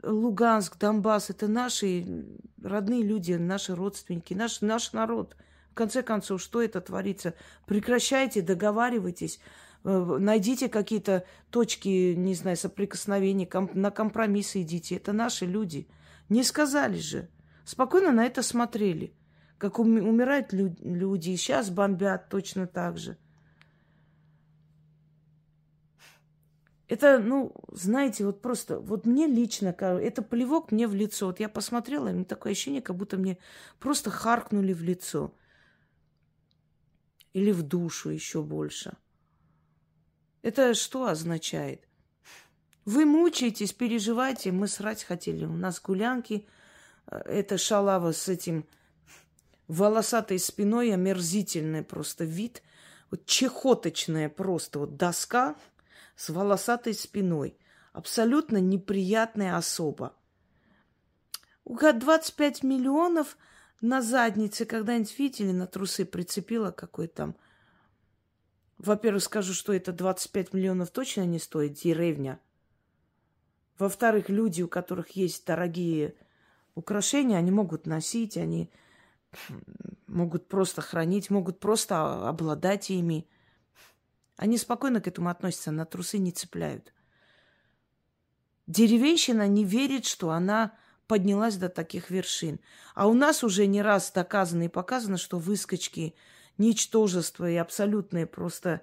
Луганск, 0.03 0.77
Донбасс– 0.77 1.29
это 1.32 1.48
наши 1.48 2.25
родные 2.62 3.01
люди, 3.01 3.34
наши 3.34 3.75
родственники, 3.75 4.34
наш, 4.34 4.62
наш 4.62 4.91
народ. 4.91 5.38
В 5.72 5.75
конце 5.75 6.03
концов, 6.03 6.41
что 6.41 6.62
это 6.62 6.82
творится? 6.82 7.34
Прекращайте, 7.65 8.41
договаривайтесь, 8.41 9.39
Э, 9.84 10.18
найдите 10.20 10.68
какие-то 10.68 11.25
точки, 11.50 12.13
не 12.13 12.36
знаю, 12.36 12.58
соприкосновения, 12.58 13.46
ком- 13.46 13.72
на 13.74 13.91
компромиссы 13.91 14.62
идите. 14.62 14.96
Это 14.96 15.13
наши 15.13 15.46
люди. 15.46 15.88
Не 16.29 16.43
сказали 16.43 16.98
же. 17.00 17.29
Спокойно 17.65 18.12
на 18.12 18.25
это 18.25 18.43
смотрели. 18.43 19.15
Как 19.57 19.79
умирают 19.79 20.53
лю- 20.53 20.77
люди, 20.79 21.31
и 21.31 21.38
сейчас 21.38 21.69
бомбят 21.69 22.29
точно 22.29 22.65
так 22.65 22.98
же. 22.98 23.17
Это, 26.88 27.19
ну, 27.19 27.53
знаете, 27.71 28.25
вот 28.25 28.41
просто, 28.41 28.79
вот 28.79 29.05
мне 29.05 29.27
лично, 29.27 29.67
это 29.67 30.21
плевок 30.24 30.71
мне 30.71 30.88
в 30.88 30.95
лицо. 30.95 31.27
Вот 31.27 31.39
я 31.39 31.50
посмотрела, 31.50 32.07
и 32.07 32.13
мне 32.13 32.25
такое 32.25 32.53
ощущение, 32.53 32.81
как 32.81 32.95
будто 32.95 33.17
мне 33.17 33.38
просто 33.79 34.09
харкнули 34.09 34.74
в 34.74 34.81
лицо. 34.81 35.36
Или 37.33 37.51
в 37.51 37.62
душу 37.62 38.09
еще 38.09 38.41
больше. 38.41 38.98
Это 40.41 40.74
что 40.74 41.05
означает? 41.05 41.88
Вы 42.89 43.05
мучаетесь, 43.05 43.72
переживаете, 43.72 44.51
мы 44.51 44.67
срать 44.67 45.03
хотели. 45.03 45.46
У 45.46 45.53
нас 45.53 45.79
гулянки, 45.79 46.48
э, 47.05 47.17
это 47.17 47.60
шалава 47.60 48.13
с 48.13 48.27
этим 48.27 48.65
волосатой 49.67 50.39
спиной, 50.39 50.91
омерзительный 50.91 51.84
просто 51.84 52.24
вид. 52.24 52.63
Вот 53.12 53.25
чехоточная 53.27 54.27
просто 54.27 54.79
вот 54.79 54.98
доска– 54.98 55.55
с 56.19 56.29
волосатой 56.29 56.96
спиной. 56.96 57.55
Абсолютно 57.93 58.58
неприятная 58.58 59.55
особа. 59.55 60.13
У 61.63 61.77
25 61.77 62.63
миллионов 62.63 63.38
на 63.81 64.01
заднице 64.01 64.65
когда-нибудь 64.65 65.17
видели, 65.19 65.51
на 65.51 65.67
трусы 65.67 66.05
прицепила 66.05 66.72
какой 66.72 67.08
там. 67.08 67.36
Во-первых, 68.79 69.24
скажу, 69.24 69.53
что 69.53 69.74
это 69.74 69.93
25 69.93 70.53
миллионов 70.53 70.89
точно 70.89 71.27
не 71.27 71.38
стоит, 71.38 71.74
деревня. 71.74 72.39
Во-вторых, 73.79 74.27
люди, 74.29 74.62
у 74.62 74.67
которых 74.67 75.12
есть 75.12 75.45
дорогие 75.48 76.13
украшения, 76.75 77.38
они 77.38 77.50
могут 77.50 77.88
носить, 77.88 78.36
они 78.36 78.69
могут 80.05 80.50
просто 80.50 80.81
хранить, 80.81 81.29
могут 81.29 81.62
просто 81.62 82.27
обладать 82.27 82.89
ими. 82.89 83.25
Они 84.36 84.57
спокойно 84.57 85.00
к 85.00 85.07
этому 85.07 85.29
относятся, 85.29 85.71
на 85.71 85.86
трусы 85.86 86.17
не 86.17 86.31
цепляют. 86.31 86.93
Деревенщина 88.67 89.48
не 89.48 89.63
верит, 89.63 90.05
что 90.05 90.31
она 90.31 90.77
поднялась 91.07 91.55
до 91.55 91.69
таких 91.69 92.09
вершин. 92.12 92.59
А 92.95 93.07
у 93.07 93.13
нас 93.13 93.43
уже 93.43 93.65
не 93.65 93.81
раз 93.81 94.12
доказано 94.12 94.63
и 94.63 94.67
показано, 94.67 95.17
что 95.17 95.39
выскочки, 95.39 96.15
ничтожество 96.57 97.50
и 97.50 97.55
абсолютные 97.55 98.27
просто 98.27 98.81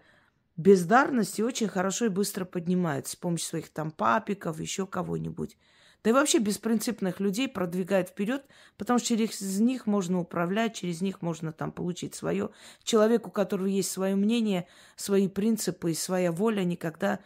бездарности 0.57 1.43
очень 1.43 1.69
хорошо 1.69 2.07
и 2.07 2.11
быстро 2.11 2.45
поднимают 2.45 3.07
с 3.07 3.17
помощью 3.17 3.49
своих 3.49 3.69
там 3.71 3.91
папиков, 3.91 4.61
еще 4.61 4.87
кого-нибудь. 4.87 5.57
Да 6.03 6.11
и 6.11 6.13
вообще 6.13 6.39
беспринципных 6.39 7.19
людей 7.19 7.49
продвигают 7.49 8.11
вперед, 8.11 8.45
потому 8.77 8.99
что 8.99 9.09
через 9.09 9.59
них 9.59 9.87
можно 9.87 10.21
управлять, 10.21 10.77
через 10.77 11.01
них 11.01 11.21
можно 11.21 11.53
там 11.53 11.73
получить 11.73 12.15
свое. 12.15 12.51
Человек, 12.85 13.27
у 13.27 13.31
которого 13.31 13.67
есть 13.67 13.91
свое 13.91 14.15
мнение, 14.15 14.69
свои 14.95 15.27
принципы 15.29 15.91
и 15.91 15.95
своя 15.95 16.31
воля, 16.31 16.63
никогда 16.63 17.21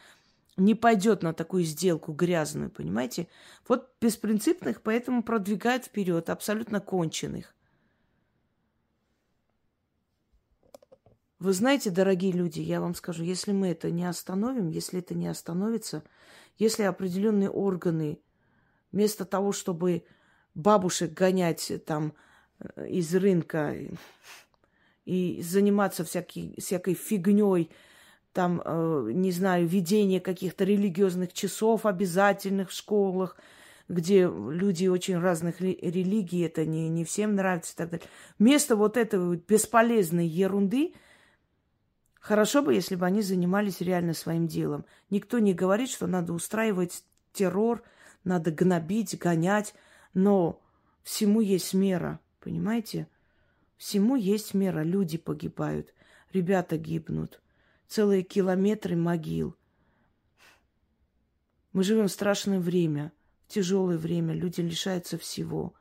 не 0.57 0.75
пойдет 0.75 1.23
на 1.23 1.35
такую 1.35 1.65
сделку 1.65 2.13
грязную, 2.13 2.71
понимаете? 2.71 3.29
Вот 3.69 3.91
беспринципных 4.01 4.83
поэтому 4.83 5.23
продвигают 5.23 5.85
вперед, 5.85 6.31
абсолютно 6.31 6.81
конченых. 6.81 7.55
Вы 11.41 11.53
знаете, 11.53 11.91
дорогие 11.91 12.33
люди, 12.33 12.61
я 12.61 12.81
вам 12.81 12.95
скажу, 12.95 13.25
если 13.25 13.51
мы 13.53 13.69
это 13.69 13.91
не 13.91 14.05
остановим, 14.05 14.69
если 14.69 15.01
это 15.01 15.15
не 15.15 15.27
остановится, 15.27 16.05
если 16.59 16.85
определенные 16.85 17.51
органы 17.51 18.21
Вместо 18.93 19.25
того, 19.25 19.53
чтобы 19.53 20.05
бабушек 20.55 21.13
гонять 21.13 21.73
там 21.87 22.13
э, 22.59 22.89
из 22.89 23.15
рынка 23.15 23.75
и 25.05 25.43
заниматься 25.43 26.05
всякой, 26.05 26.55
всякой 26.59 26.95
фигней, 26.95 27.71
там, 28.33 28.61
э, 28.65 29.11
не 29.13 29.31
знаю, 29.31 29.67
ведение 29.67 30.21
каких-то 30.21 30.65
религиозных 30.65 31.33
часов 31.33 31.87
обязательных 31.87 32.71
в 32.71 32.75
школах, 32.75 33.37
где 33.89 34.23
люди 34.23 34.87
очень 34.87 35.19
разных 35.19 35.61
религий, 35.61 36.41
это 36.41 36.65
не, 36.65 36.89
не 36.89 37.05
всем 37.05 37.35
нравится 37.35 37.73
и 37.75 37.77
так 37.77 37.91
далее. 37.91 38.07
Вместо 38.39 38.77
вот 38.77 38.97
этой 38.97 39.37
бесполезной 39.37 40.27
ерунды, 40.27 40.95
хорошо 42.21 42.63
бы, 42.63 42.75
если 42.75 42.95
бы 42.95 43.07
они 43.07 43.23
занимались 43.23 43.81
реально 43.81 44.15
своим 44.15 44.47
делом. 44.47 44.85
Никто 45.09 45.39
не 45.39 45.55
говорит, 45.55 45.91
что 45.91 46.07
надо 46.07 46.33
устраивать 46.33 47.05
террор, 47.33 47.83
надо 48.23 48.53
гнобить, 48.53 49.19
гонять, 49.19 49.75
но 50.15 50.61
всему 51.03 51.41
есть 51.41 51.75
мера, 51.75 52.21
понимаете? 52.41 53.09
Всему 53.77 54.15
есть 54.15 54.55
мера. 54.55 54.83
Люди 54.83 55.17
погибают, 55.17 55.95
ребята 56.33 56.77
гибнут, 56.77 57.41
целые 57.89 58.23
километры 58.23 58.95
могил. 58.95 59.57
Мы 61.73 61.83
живем 61.85 62.09
в 62.09 62.13
страшное 62.13 62.61
время, 62.61 63.13
в 63.47 63.53
тяжелое 63.53 63.97
время, 63.97 64.35
люди 64.35 64.61
лишаются 64.61 65.17
всего. 65.17 65.73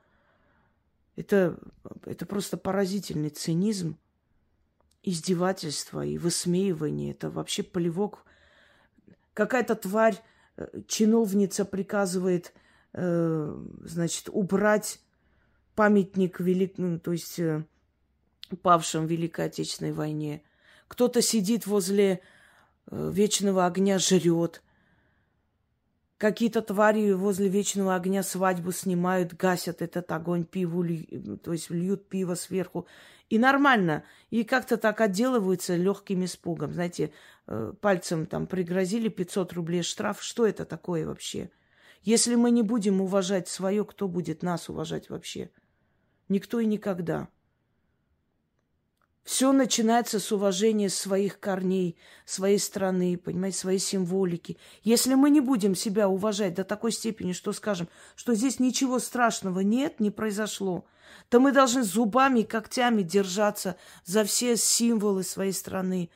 Это, 1.15 1.60
это 2.06 2.25
просто 2.25 2.58
поразительный 2.58 3.30
цинизм, 3.30 3.97
издевательство 5.03 6.05
и 6.05 6.17
высмеивание. 6.17 7.12
Это 7.12 7.29
вообще 7.29 7.63
полевок. 7.63 8.25
Какая-то 9.33 9.75
тварь 9.75 10.21
чиновница 10.88 11.65
приказывает, 11.65 12.53
э, 12.93 13.55
значит, 13.83 14.29
убрать 14.31 14.99
памятник 15.75 16.39
велик, 16.39 16.73
ну, 16.77 16.99
то 16.99 17.12
есть 17.12 17.39
э, 17.39 17.65
павшим 18.62 19.07
в 19.07 19.09
Великой 19.09 19.45
Отечественной 19.45 19.93
войне. 19.93 20.43
Кто-то 20.88 21.21
сидит 21.21 21.67
возле 21.67 22.21
э, 22.88 23.12
вечного 23.13 23.65
огня, 23.65 23.99
жрет. 23.99 24.62
Какие-то 26.19 26.62
твари 26.62 27.13
возле 27.13 27.47
вечного 27.47 27.95
огня 27.95 28.23
свадьбу 28.23 28.73
снимают, 28.73 29.34
гасят 29.36 29.82
этот 29.82 30.12
огонь, 30.12 30.43
пиву, 30.43 30.84
то 31.38 31.53
есть 31.53 31.69
льют 31.69 32.10
пиво 32.10 32.36
сверху. 32.36 32.88
И 33.29 33.39
нормально. 33.39 34.03
И 34.29 34.43
как-то 34.43 34.75
так 34.75 34.99
отделываются 34.99 35.77
легким 35.77 36.25
испугом. 36.25 36.73
Знаете, 36.73 37.13
э, 37.47 37.71
пальцем 37.79 38.25
там 38.25 38.47
пригрозили 38.47 39.08
500 39.08 39.53
рублей 39.53 39.82
штраф. 39.82 40.21
Что 40.21 40.45
это 40.45 40.65
такое 40.65 41.08
вообще? 41.08 41.51
Если 42.03 42.36
мы 42.36 42.51
не 42.51 42.63
будем 42.63 42.99
уважать 42.99 43.47
свое, 43.47 43.86
кто 43.86 44.10
будет 44.10 44.43
нас 44.43 44.67
уважать 44.67 45.10
вообще? 45.10 45.51
Никто 46.27 46.60
и 46.60 46.65
никогда. 46.65 47.29
Все 49.23 49.51
начинается 49.51 50.19
с 50.19 50.32
уважения 50.32 50.89
своих 50.89 51.39
корней, 51.39 51.97
своей 52.25 52.58
страны, 52.58 53.17
понимаете, 53.17 53.58
своей 53.58 53.79
символики. 53.79 54.58
Если 54.84 55.13
мы 55.13 55.29
не 55.29 55.41
будем 55.41 55.75
себя 55.75 56.08
уважать 56.08 56.55
до 56.55 56.63
такой 56.63 56.91
степени, 56.91 57.34
что 57.34 57.53
скажем, 57.53 57.89
что 58.15 58.34
здесь 58.34 58.60
ничего 58.60 58.97
страшного 58.99 59.60
нет, 59.60 59.99
не 59.99 60.10
произошло, 60.10 60.86
то 61.29 61.39
мы 61.39 61.51
должны 61.51 61.84
зубами 61.84 62.39
и 62.39 62.45
когтями 62.45 63.03
держаться 63.03 63.75
за 64.03 64.23
все 64.23 64.58
символы 64.58 65.23
своей 65.23 65.53
страны, 65.53 66.10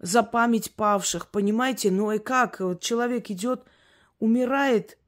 за 0.00 0.22
память 0.22 0.72
павших, 0.74 1.28
понимаете? 1.28 1.90
Ну 1.90 2.12
и 2.12 2.18
как? 2.18 2.60
Вот 2.60 2.80
человек 2.80 3.30
идет, 3.30 3.64
умирает, 4.18 4.98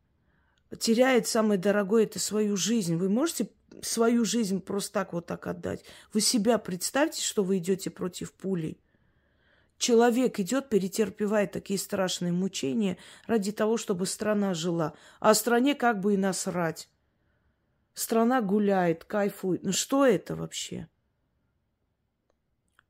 теряет 0.78 1.26
самое 1.26 1.58
дорогое, 1.58 2.04
это 2.04 2.18
свою 2.18 2.56
жизнь. 2.56 2.96
Вы 2.96 3.08
можете 3.08 3.48
свою 3.82 4.24
жизнь 4.24 4.60
просто 4.60 4.92
так 4.92 5.12
вот 5.12 5.26
так 5.26 5.46
отдать. 5.46 5.84
Вы 6.12 6.20
себя 6.20 6.58
представьте, 6.58 7.22
что 7.22 7.44
вы 7.44 7.58
идете 7.58 7.90
против 7.90 8.32
пули. 8.32 8.78
Человек 9.78 10.38
идет, 10.38 10.68
перетерпевает 10.68 11.52
такие 11.52 11.78
страшные 11.78 12.32
мучения 12.32 12.98
ради 13.26 13.50
того, 13.50 13.76
чтобы 13.76 14.06
страна 14.06 14.54
жила. 14.54 14.92
А 15.18 15.34
стране 15.34 15.74
как 15.74 16.00
бы 16.00 16.14
и 16.14 16.16
насрать. 16.16 16.88
Страна 17.94 18.40
гуляет, 18.40 19.04
кайфует. 19.04 19.64
Ну 19.64 19.72
что 19.72 20.06
это 20.06 20.36
вообще? 20.36 20.88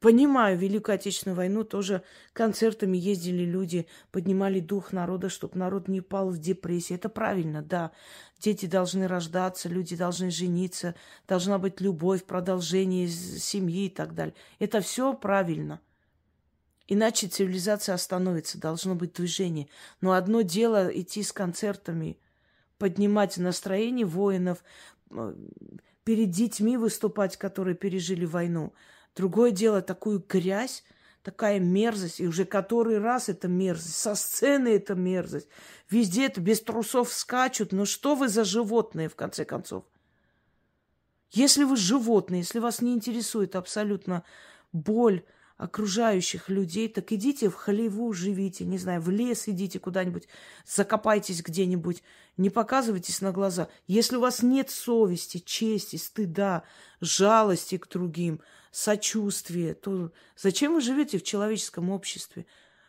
Понимаю, 0.03 0.59
Великую 0.59 0.97
Отечественную 0.97 1.37
войну 1.37 1.63
тоже 1.63 2.03
концертами 2.33 2.97
ездили 2.97 3.45
люди, 3.45 3.87
поднимали 4.11 4.59
дух 4.59 4.93
народа, 4.93 5.29
чтобы 5.29 5.57
народ 5.57 5.87
не 5.87 6.01
пал 6.01 6.31
в 6.31 6.39
депрессию. 6.39 6.99
Это 6.99 7.09
правильно, 7.09 7.63
да. 7.63 7.93
Дети 8.41 8.67
должны 8.67 9.07
рождаться, 9.07 9.69
люди 9.69 9.95
должны 9.95 10.33
жениться, 10.33 10.97
должна 11.29 11.59
быть 11.59 11.81
любовь, 11.81 12.25
продолжение 12.25 13.07
семьи 13.07 13.87
и 13.87 13.91
так 13.91 14.17
далее. 14.17 14.35
Это 14.59 14.81
все 14.81 15.15
правильно. 15.15 15.81
Иначе 16.89 17.29
цивилизация 17.29 17.95
остановится, 17.95 18.59
должно 18.59 18.97
быть 18.97 19.13
движение. 19.13 19.69
Но 20.01 20.15
одно 20.15 20.43
дело 20.43 20.89
идти 20.93 21.23
с 21.23 21.33
концертами, 21.33 22.19
поднимать 22.77 23.37
настроение 23.37 24.05
воинов, 24.05 24.65
перед 26.03 26.31
детьми 26.31 26.77
выступать, 26.77 27.37
которые 27.37 27.77
пережили 27.77 28.25
войну– 28.25 28.73
Другое 29.15 29.51
дело, 29.51 29.83
такую 29.83 30.25
грязь, 30.27 30.85
такая 31.23 31.61
мерзость, 31.61 32.21
и 32.21 32.27
уже 32.27 32.45
который 32.45 32.99
раз 32.99 33.29
это 33.29 33.49
мерзость, 33.49 33.97
со 33.97 34.15
сцены 34.15 34.69
это 34.69 34.95
мерзость, 34.95 35.49
везде 35.91 36.27
это 36.27 36.41
без 36.41 36.61
трусов 36.61 37.13
скачут. 37.13 37.73
Ну 37.73 37.85
что 37.85 38.15
вы 38.15 38.29
за 38.29 38.45
животные, 38.45 39.09
в 39.09 39.17
конце 39.17 39.45
концов? 39.45 39.85
Если 41.31 41.65
вы 41.65 41.77
животные, 41.77 42.41
если 42.41 42.59
вас 42.59 42.83
не 42.83 42.93
интересует 42.93 43.57
абсолютно 43.57 44.23
боль 44.73 45.25
окружающих 45.57 46.49
людей, 46.49 46.89
так 46.89 47.13
идите 47.13 47.49
в 47.49 47.55
Холливуд, 47.55 48.17
живите, 48.17 48.65
не 48.65 48.79
знаю, 48.79 49.01
в 49.01 49.11
лес 49.11 49.49
идите 49.49 49.79
куда-нибудь, 49.79 50.27
закопайтесь 50.67 51.43
где-нибудь, 51.43 52.03
не 52.37 52.51
показывайтесь 52.51 53.21
на 53.21 53.33
глаза. 53.33 53.69
Если 53.87 54.17
у 54.17 54.21
вас 54.21 54.43
нет 54.43 54.71
совести, 54.71 55.39
чести, 55.39 55.97
стыда, 55.97 56.65
жалости 57.01 57.79
к 57.79 57.89
другим, 57.89 58.41
сочувствия, 58.73 59.75
то 59.75 60.11
зачем 60.35 60.73
вы 60.75 60.81
живете 60.81 61.19
в 61.19 61.23
человеческом 61.23 61.91
обществе? 61.91 62.47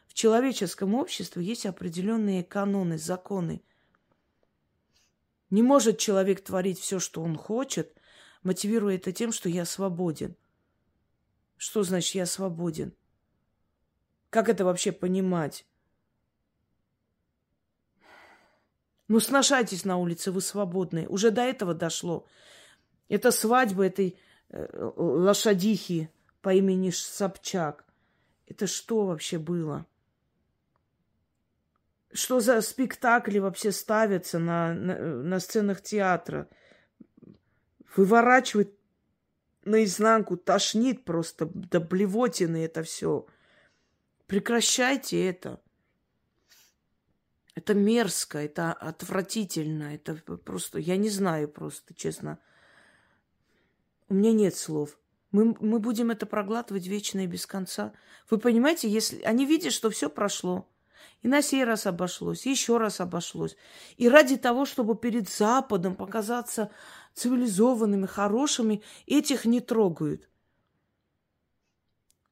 В 0.08 0.14
человеческом 0.16 0.96
обществе 0.96 1.44
есть 1.44 1.66
определенные 1.66 2.44
каноны, 2.44 2.98
законы. 2.98 3.62
Не 5.50 5.62
может 5.62 6.00
человек 6.00 6.44
творить 6.44 6.80
все, 6.80 7.00
что 7.00 7.22
он 7.22 7.38
хочет, 7.38 7.96
мотивируя 8.42 8.96
это 8.96 9.12
тем, 9.12 9.32
что 9.32 9.50
я 9.50 9.66
свободен. 9.66 10.36
Что 11.58 11.84
значит 11.84 12.16
я 12.16 12.26
свободен? 12.26 12.94
Как 14.30 14.50
это 14.50 14.66
вообще 14.66 14.92
понимать? 14.92 15.66
Ну, 19.08 19.20
сношайтесь 19.20 19.86
на 19.86 19.98
улице, 19.98 20.32
вы 20.32 20.42
свободные. 20.42 21.08
Уже 21.08 21.30
до 21.30 21.42
этого 21.42 21.74
дошло. 21.74 22.26
Это 23.10 23.32
свадьба 23.32 23.86
этой 23.86 24.18
лошадихи 24.54 26.10
по 26.42 26.54
имени 26.54 26.92
Собчак. 26.92 27.86
Это 28.48 28.68
что 28.68 29.06
вообще 29.06 29.38
было? 29.38 29.86
Что 32.12 32.40
за 32.40 32.62
спектакли 32.62 33.40
вообще 33.40 33.72
ставятся 33.72 34.38
на, 34.38 34.74
на, 34.74 34.98
на 35.24 35.40
сценах 35.40 35.82
театра? 35.82 36.48
Выворачивают 37.96 38.72
наизнанку, 39.66 40.38
тошнит 40.38 41.06
просто 41.06 41.46
до 41.46 41.80
блевотины 41.80 42.66
это 42.66 42.84
все. 42.84 43.26
Прекращайте 44.28 45.28
это. 45.28 45.60
Это 47.56 47.76
мерзко, 47.76 48.40
это 48.40 48.74
отвратительно, 48.74 49.94
это 49.94 50.16
просто, 50.16 50.80
я 50.80 50.98
не 50.98 51.10
знаю 51.10 51.48
просто, 51.48 51.94
честно. 51.94 52.40
У 54.14 54.16
меня 54.16 54.32
нет 54.32 54.56
слов. 54.56 55.00
Мы, 55.32 55.56
мы 55.60 55.80
будем 55.80 56.12
это 56.12 56.28
проглатывать 56.28 56.86
вечно 56.86 57.22
и 57.22 57.26
без 57.26 57.48
конца. 57.48 57.94
Вы 58.30 58.38
понимаете, 58.38 58.88
если 58.88 59.24
они 59.24 59.44
видят, 59.44 59.74
что 59.74 59.90
все 59.90 60.08
прошло, 60.08 60.70
и 61.24 61.28
на 61.28 61.42
сей 61.42 61.64
раз 61.64 61.88
обошлось, 61.88 62.46
еще 62.46 62.78
раз 62.78 63.02
обошлось. 63.02 63.58
И 63.98 64.08
ради 64.08 64.38
того, 64.38 64.66
чтобы 64.66 64.96
перед 64.96 65.28
Западом 65.30 65.96
показаться 65.96 66.70
цивилизованными, 67.16 68.06
хорошими, 68.06 68.84
этих 69.08 69.46
не 69.46 69.62
трогают. 69.62 70.30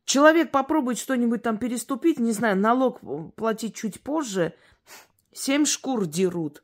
Человек 0.05 0.51
попробует 0.51 0.99
что-нибудь 0.99 1.41
там 1.41 1.57
переступить, 1.57 2.19
не 2.19 2.31
знаю, 2.31 2.57
налог 2.57 2.99
платить 3.33 3.73
чуть 3.73 4.01
позже, 4.01 4.53
семь 5.33 5.65
шкур 5.65 6.05
дерут. 6.05 6.63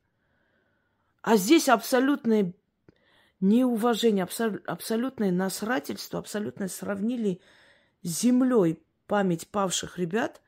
А 1.24 1.38
здесь 1.38 1.70
абсолютное 1.70 2.54
неуважение, 3.40 4.28
абсолютное 4.66 5.32
насрательство, 5.32 6.20
абсолютно 6.20 6.68
сравнили 6.68 7.42
с 8.02 8.22
землей 8.22 8.80
память 9.08 9.48
павших 9.48 9.98
ребят– 9.98 10.42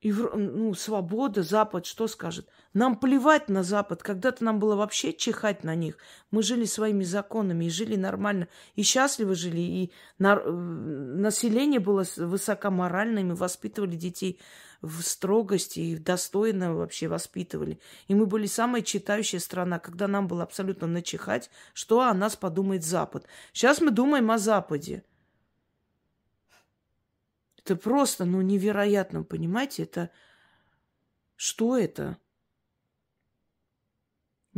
и, 0.00 0.12
ну, 0.12 0.74
свобода, 0.74 1.42
Запад, 1.42 1.84
что 1.84 2.06
скажет? 2.06 2.46
Нам 2.72 2.96
плевать 2.96 3.48
на 3.48 3.64
Запад. 3.64 4.00
Когда-то 4.00 4.44
нам 4.44 4.60
было 4.60 4.76
вообще 4.76 5.12
чихать 5.12 5.64
на 5.64 5.74
них. 5.74 5.98
Мы 6.30 6.44
жили 6.44 6.66
своими 6.66 7.02
законами 7.02 7.64
и 7.64 7.70
жили 7.70 7.96
нормально. 7.96 8.46
И 8.76 8.82
счастливо 8.82 9.34
жили. 9.34 9.60
И 9.60 9.92
на... 10.18 10.36
Э, 10.36 10.50
население 10.50 11.80
было 11.80 12.04
высокоморальным. 12.16 13.32
И 13.32 13.36
воспитывали 13.36 13.96
детей 13.96 14.40
в 14.80 15.02
строгости 15.02 15.80
и 15.80 15.96
достойно 15.96 16.74
вообще 16.74 17.08
воспитывали. 17.08 17.80
И 18.06 18.14
мы 18.14 18.26
были 18.26 18.46
самая 18.46 18.82
читающая 18.82 19.40
страна, 19.40 19.78
когда 19.78 20.06
нам 20.06 20.28
было 20.28 20.44
абсолютно 20.44 20.86
начихать, 20.86 21.50
что 21.74 22.00
о 22.02 22.14
нас 22.14 22.36
подумает 22.36 22.84
Запад. 22.84 23.26
Сейчас 23.52 23.80
мы 23.80 23.90
думаем 23.90 24.30
о 24.30 24.38
Западе. 24.38 25.02
Это 27.58 27.76
просто, 27.76 28.24
ну, 28.24 28.40
невероятно, 28.40 29.24
понимаете? 29.24 29.82
Это... 29.82 30.10
Что 31.36 31.76
это? 31.76 32.18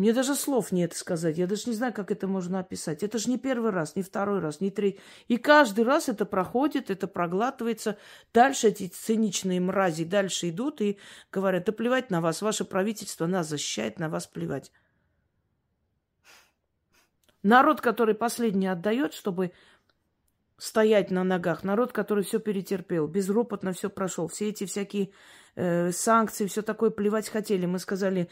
Мне 0.00 0.14
даже 0.14 0.34
слов 0.34 0.72
нет 0.72 0.94
сказать. 0.94 1.36
Я 1.36 1.46
даже 1.46 1.64
не 1.66 1.74
знаю, 1.74 1.92
как 1.92 2.10
это 2.10 2.26
можно 2.26 2.60
описать. 2.60 3.02
Это 3.02 3.18
же 3.18 3.28
не 3.28 3.36
первый 3.36 3.70
раз, 3.70 3.96
не 3.96 4.02
второй 4.02 4.38
раз, 4.40 4.62
не 4.62 4.70
третий. 4.70 4.98
И 5.28 5.36
каждый 5.36 5.84
раз 5.84 6.08
это 6.08 6.24
проходит, 6.24 6.90
это 6.90 7.06
проглатывается. 7.06 7.98
Дальше 8.32 8.68
эти 8.68 8.88
циничные 8.88 9.60
мрази 9.60 10.04
дальше 10.04 10.48
идут 10.48 10.80
и 10.80 10.98
говорят, 11.30 11.66
да 11.66 11.72
плевать 11.72 12.08
на 12.08 12.22
вас, 12.22 12.40
ваше 12.40 12.64
правительство 12.64 13.26
нас 13.26 13.50
защищает, 13.50 13.98
на 13.98 14.08
вас 14.08 14.26
плевать. 14.26 14.72
Народ, 17.42 17.82
который 17.82 18.14
последний 18.14 18.68
отдает, 18.68 19.12
чтобы 19.12 19.52
стоять 20.56 21.10
на 21.10 21.24
ногах. 21.24 21.62
Народ, 21.62 21.92
который 21.92 22.24
все 22.24 22.38
перетерпел, 22.40 23.06
безропотно 23.06 23.74
все 23.74 23.90
прошел. 23.90 24.28
Все 24.28 24.48
эти 24.48 24.64
всякие 24.64 25.10
э, 25.56 25.92
санкции, 25.92 26.46
все 26.46 26.62
такое 26.62 26.88
плевать 26.88 27.28
хотели. 27.28 27.66
Мы 27.66 27.78
сказали, 27.78 28.30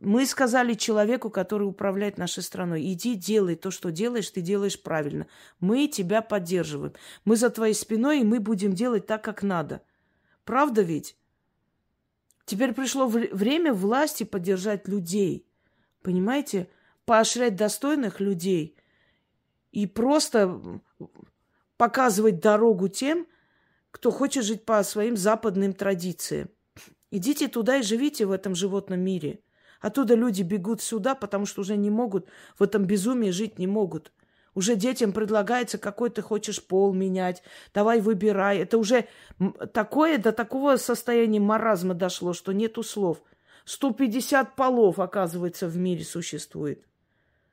мы 0.00 0.26
сказали 0.26 0.74
человеку, 0.74 1.30
который 1.30 1.64
управляет 1.64 2.18
нашей 2.18 2.42
страной, 2.42 2.82
иди 2.92 3.14
делай 3.14 3.56
то, 3.56 3.70
что 3.70 3.90
делаешь, 3.90 4.30
ты 4.30 4.40
делаешь 4.40 4.80
правильно. 4.80 5.26
Мы 5.60 5.88
тебя 5.88 6.22
поддерживаем. 6.22 6.94
Мы 7.24 7.36
за 7.36 7.50
твоей 7.50 7.74
спиной, 7.74 8.20
и 8.20 8.24
мы 8.24 8.40
будем 8.40 8.72
делать 8.72 9.06
так, 9.06 9.22
как 9.22 9.42
надо. 9.42 9.82
Правда 10.44 10.82
ведь? 10.82 11.16
Теперь 12.46 12.72
пришло 12.72 13.06
время 13.06 13.72
власти 13.72 14.24
поддержать 14.24 14.88
людей. 14.88 15.46
Понимаете? 16.02 16.68
Поощрять 17.04 17.56
достойных 17.56 18.20
людей– 18.20 18.76
и 19.74 19.88
просто 19.88 20.80
показывать 21.76 22.38
дорогу 22.38 22.88
тем, 22.88 23.26
кто 23.90 24.12
хочет 24.12 24.44
жить 24.44 24.64
по 24.64 24.80
своим 24.84 25.16
западным 25.16 25.72
традициям. 25.72 26.48
Идите 27.10 27.48
туда 27.48 27.78
и 27.78 27.82
живите 27.82 28.24
в 28.24 28.30
этом 28.30 28.54
животном 28.54 29.00
мире. 29.00 29.40
Оттуда 29.84 30.14
люди 30.14 30.40
бегут 30.40 30.80
сюда, 30.80 31.14
потому 31.14 31.44
что 31.44 31.60
уже 31.60 31.76
не 31.76 31.90
могут, 31.90 32.26
в 32.58 32.62
этом 32.62 32.86
безумии 32.86 33.28
жить 33.28 33.58
не 33.58 33.66
могут. 33.66 34.12
Уже 34.54 34.76
детям 34.76 35.12
предлагается, 35.12 35.76
какой 35.76 36.08
ты 36.08 36.22
хочешь 36.22 36.64
пол 36.64 36.94
менять, 36.94 37.42
давай 37.74 38.00
выбирай. 38.00 38.60
Это 38.60 38.78
уже 38.78 39.06
такое, 39.74 40.16
до 40.16 40.32
такого 40.32 40.78
состояния 40.78 41.38
маразма 41.38 41.92
дошло, 41.92 42.32
что 42.32 42.52
нету 42.52 42.82
слов. 42.82 43.20
150 43.66 44.56
полов, 44.56 44.98
оказывается, 44.98 45.68
в 45.68 45.76
мире 45.76 46.02
существует. 46.02 46.82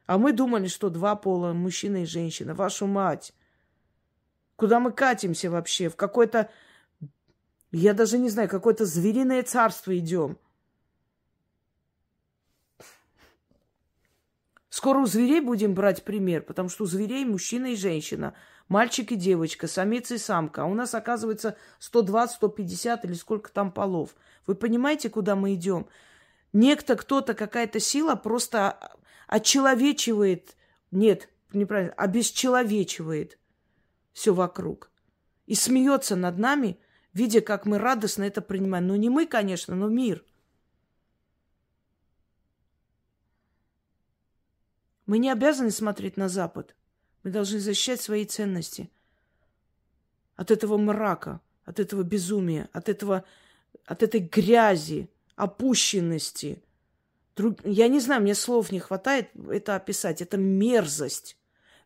А 0.06 0.18
мы 0.18 0.32
думали, 0.32 0.68
что 0.68 0.90
два 0.90 1.18
пола, 1.18 1.52
мужчина 1.52 2.04
и 2.04 2.06
женщина. 2.06 2.56
Вашу 2.56 2.88
мать! 2.88 3.34
Куда 4.56 4.80
мы 4.80 4.94
катимся 4.94 5.52
вообще? 5.52 5.90
В 5.90 5.98
какое-то, 5.98 6.50
я 7.74 7.94
даже 7.94 8.18
не 8.18 8.30
знаю, 8.30 8.48
какое-то 8.48 8.86
звериное 8.86 9.44
царство 9.44 9.98
идем. 9.98 10.38
Скоро 14.72 15.00
у 15.00 15.06
зверей 15.06 15.42
будем 15.42 15.74
брать 15.74 16.04
пример, 16.04 16.44
потому 16.44 16.70
что 16.70 16.86
у 16.86 16.88
зверей 16.88 17.26
мужчина 17.26 17.74
и 17.74 17.76
женщина, 17.76 18.34
мальчик 18.70 19.12
и 19.12 19.16
девочка, 19.18 19.68
самец 19.68 20.12
и 20.12 20.18
самка. 20.18 20.64
А 20.64 20.66
у 20.66 20.74
нас, 20.74 20.96
оказывается, 20.96 21.58
120, 21.80 22.38
150 22.38 23.04
или 23.04 23.14
сколько 23.14 23.52
там 23.52 23.74
полов. 23.74 24.16
Вы 24.48 24.56
понимаете, 24.56 25.10
куда 25.10 25.36
мы 25.36 25.56
идем? 25.56 25.88
Некто, 26.54 26.96
кто-то, 26.96 27.34
какая-то 27.34 27.82
сила 27.82 28.16
просто 28.16 28.96
очеловечивает, 29.28 30.56
нет, 30.90 31.28
неправильно, 31.52 31.92
обесчеловечивает 31.98 33.40
все 34.14 34.34
вокруг. 34.34 34.90
И 35.48 35.56
смеется 35.56 36.16
над 36.16 36.38
нами, 36.38 36.80
видя, 37.12 37.42
как 37.42 37.66
мы 37.66 37.78
радостно 37.78 38.24
это 38.24 38.42
принимаем. 38.42 38.88
Ну, 38.88 38.96
не 38.96 39.10
мы, 39.10 39.26
конечно, 39.26 39.76
но 39.76 39.90
мир. 39.90 40.24
Мы 45.12 45.18
не 45.18 45.30
обязаны 45.30 45.72
смотреть 45.72 46.16
на 46.16 46.30
Запад. 46.30 46.74
Мы 47.24 47.32
должны 47.32 47.60
защищать 47.60 48.00
свои 48.00 48.24
ценности 48.24 48.90
от 50.38 50.52
этого 50.52 50.78
мрака, 50.78 51.42
от 51.66 51.82
этого 51.82 52.04
безумия, 52.04 52.70
от, 52.72 52.88
этого, 52.88 53.26
от 53.86 54.04
этой 54.04 54.22
грязи, 54.22 55.10
опущенности– 55.36 56.64
Друг... 57.36 57.58
Я 57.66 57.90
не 57.90 58.00
знаю, 58.00 58.22
мне 58.22 58.36
слов 58.36 58.72
не 58.72 58.80
хватает 58.80 59.32
это 59.50 59.76
описать. 59.76 60.22
Это 60.22 60.38
мерзость. 60.38 61.38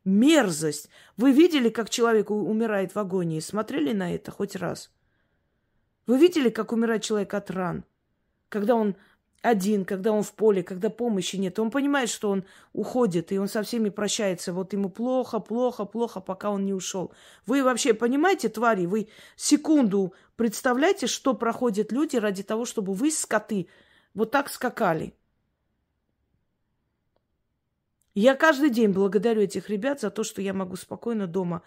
мерзость. 0.04 0.90
Вы 1.18 1.32
видели, 1.32 1.70
как 1.70 1.90
человек 1.90 2.30
умирает 2.30 2.94
в 2.94 3.00
агонии? 3.00 3.40
Смотрели 3.40 3.92
на 3.92 4.14
это 4.14 4.30
хоть 4.30 4.56
раз? 4.56 4.92
Вы 6.06 6.20
видели, 6.20 6.50
как 6.50 6.72
умирает 6.72 7.02
человек 7.02 7.34
от 7.34 7.50
ран? 7.50 7.86
Когда 8.50 8.76
он 8.76 8.96
один, 9.46 9.86
когда 9.86 10.12
он 10.12 10.24
в 10.24 10.34
поле, 10.34 10.64
когда 10.64 10.90
помощи 10.90 11.36
нет. 11.36 11.60
Он 11.60 11.70
понимает, 11.70 12.10
что 12.10 12.30
он 12.32 12.46
уходит, 12.74 13.32
и 13.32 13.38
он 13.38 13.48
со 13.48 13.62
всеми 13.62 13.90
прощается. 13.90 14.54
Вот 14.54 14.74
ему 14.74 14.90
плохо, 14.90 15.40
плохо, 15.40 15.86
плохо, 15.86 16.20
пока 16.20 16.50
он 16.50 16.66
не 16.66 16.74
ушел. 16.74 17.12
Вы 17.46 17.64
вообще 17.64 17.94
понимаете, 17.94 18.50
твари, 18.50 18.86
вы 18.86 19.08
секунду 19.36 20.14
представляете, 20.36 21.08
что 21.08 21.34
проходят 21.34 21.92
люди 21.92 22.18
ради 22.18 22.44
того, 22.44 22.66
чтобы 22.66 22.94
вы, 22.94 23.12
скоты, 23.12 23.68
вот 24.14 24.32
так 24.32 24.50
скакали. 24.50 25.14
Я 28.16 28.36
каждый 28.36 28.70
день 28.70 28.92
благодарю 28.92 29.42
этих 29.42 29.70
ребят 29.70 30.00
за 30.00 30.10
то, 30.10 30.24
что 30.24 30.42
я 30.42 30.54
могу 30.54 30.78
спокойно 30.78 31.28
дома 31.28 31.62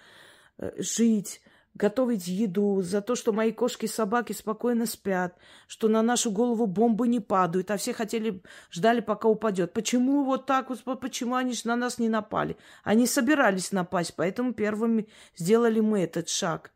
э, 0.57 0.73
жить, 0.79 1.43
готовить 1.79 2.27
еду, 2.27 2.83
за 2.83 3.01
то, 3.01 3.15
что 3.15 3.33
мои 3.33 3.53
кошки 3.53 3.87
и 3.87 3.89
собаки 3.89 4.33
спокойно 4.33 4.85
спят, 4.85 5.39
что 5.67 5.89
на 5.89 6.03
нашу 6.03 6.31
голову 6.31 6.67
бомбы 6.67 7.09
не 7.09 7.21
падают, 7.21 7.71
а 7.71 7.77
все 7.77 7.95
хотели, 7.95 8.43
ждали, 8.71 9.01
пока 9.01 9.29
упадет. 9.29 9.73
Почему 9.73 10.25
вот 10.25 10.45
так 10.45 10.69
вот, 10.69 11.01
почему 11.01 11.37
они 11.37 11.55
на 11.65 11.77
нас 11.77 11.99
не 11.99 12.09
напали? 12.09 12.57
Они 12.85 13.07
собирались 13.07 13.73
напасть, 13.73 14.15
поэтому 14.17 14.53
первыми 14.53 15.09
сделали 15.37 15.81
мы 15.81 16.01
этот 16.01 16.29
шаг 16.29 16.73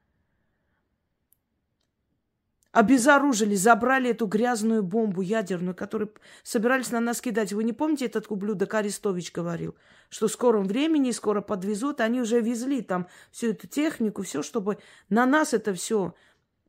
обезоружили, 2.72 3.54
забрали 3.54 4.10
эту 4.10 4.26
грязную 4.26 4.82
бомбу 4.82 5.20
ядерную, 5.20 5.74
которую 5.74 6.12
собирались 6.42 6.90
на 6.90 7.00
нас 7.00 7.20
кидать. 7.20 7.52
Вы 7.52 7.64
не 7.64 7.72
помните, 7.72 8.06
этот 8.06 8.30
ублюдок 8.30 8.72
Арестович 8.74 9.30
говорил, 9.32 9.76
что 10.08 10.26
в 10.26 10.32
скором 10.32 10.64
времени, 10.64 11.10
скоро 11.10 11.42
подвезут, 11.42 12.00
они 12.00 12.20
уже 12.20 12.40
везли 12.40 12.80
там 12.80 13.06
всю 13.30 13.48
эту 13.48 13.66
технику, 13.68 14.22
все, 14.22 14.42
чтобы 14.42 14.78
на 15.10 15.26
нас 15.26 15.52
это 15.52 15.74
все 15.74 16.14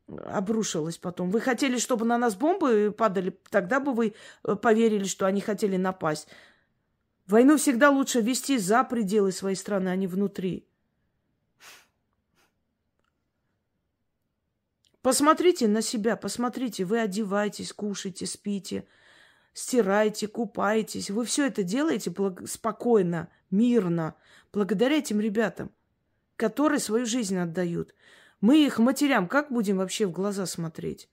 обрушилось 0.06 0.98
потом. 0.98 1.30
Вы 1.30 1.40
хотели, 1.40 1.78
чтобы 1.78 2.04
на 2.04 2.18
нас 2.18 2.34
бомбы 2.34 2.94
падали, 2.96 3.38
тогда 3.50 3.80
бы 3.80 3.94
вы 3.94 4.14
э, 4.44 4.54
поверили, 4.54 5.04
что 5.04 5.24
они 5.24 5.40
хотели 5.40 5.78
напасть. 5.78 6.28
Войну 7.26 7.56
всегда 7.56 7.88
лучше 7.88 8.20
вести 8.20 8.58
за 8.58 8.84
пределы 8.84 9.32
своей 9.32 9.56
страны, 9.56 9.88
а 9.88 9.96
не 9.96 10.06
внутри. 10.06 10.68
Посмотрите 15.04 15.68
на 15.68 15.82
себя, 15.82 16.16
посмотрите, 16.16 16.86
вы 16.86 16.98
одеваетесь, 16.98 17.74
кушаете, 17.74 18.24
спите, 18.24 18.86
стираете, 19.52 20.28
купаетесь. 20.28 21.10
Вы 21.10 21.26
все 21.26 21.46
это 21.46 21.62
делаете 21.62 22.08
благ... 22.08 22.48
спокойно, 22.48 23.28
мирно, 23.50 24.14
благодаря 24.50 24.96
этим 24.96 25.20
ребятам, 25.20 25.70
которые 26.36 26.80
свою 26.80 27.04
жизнь 27.04 27.36
отдают. 27.36 27.94
Мы 28.40 28.64
их 28.64 28.78
матерям 28.78 29.28
как 29.28 29.52
будем 29.52 29.76
вообще 29.76 30.06
в 30.06 30.10
глаза 30.10 30.46
смотреть? 30.46 31.10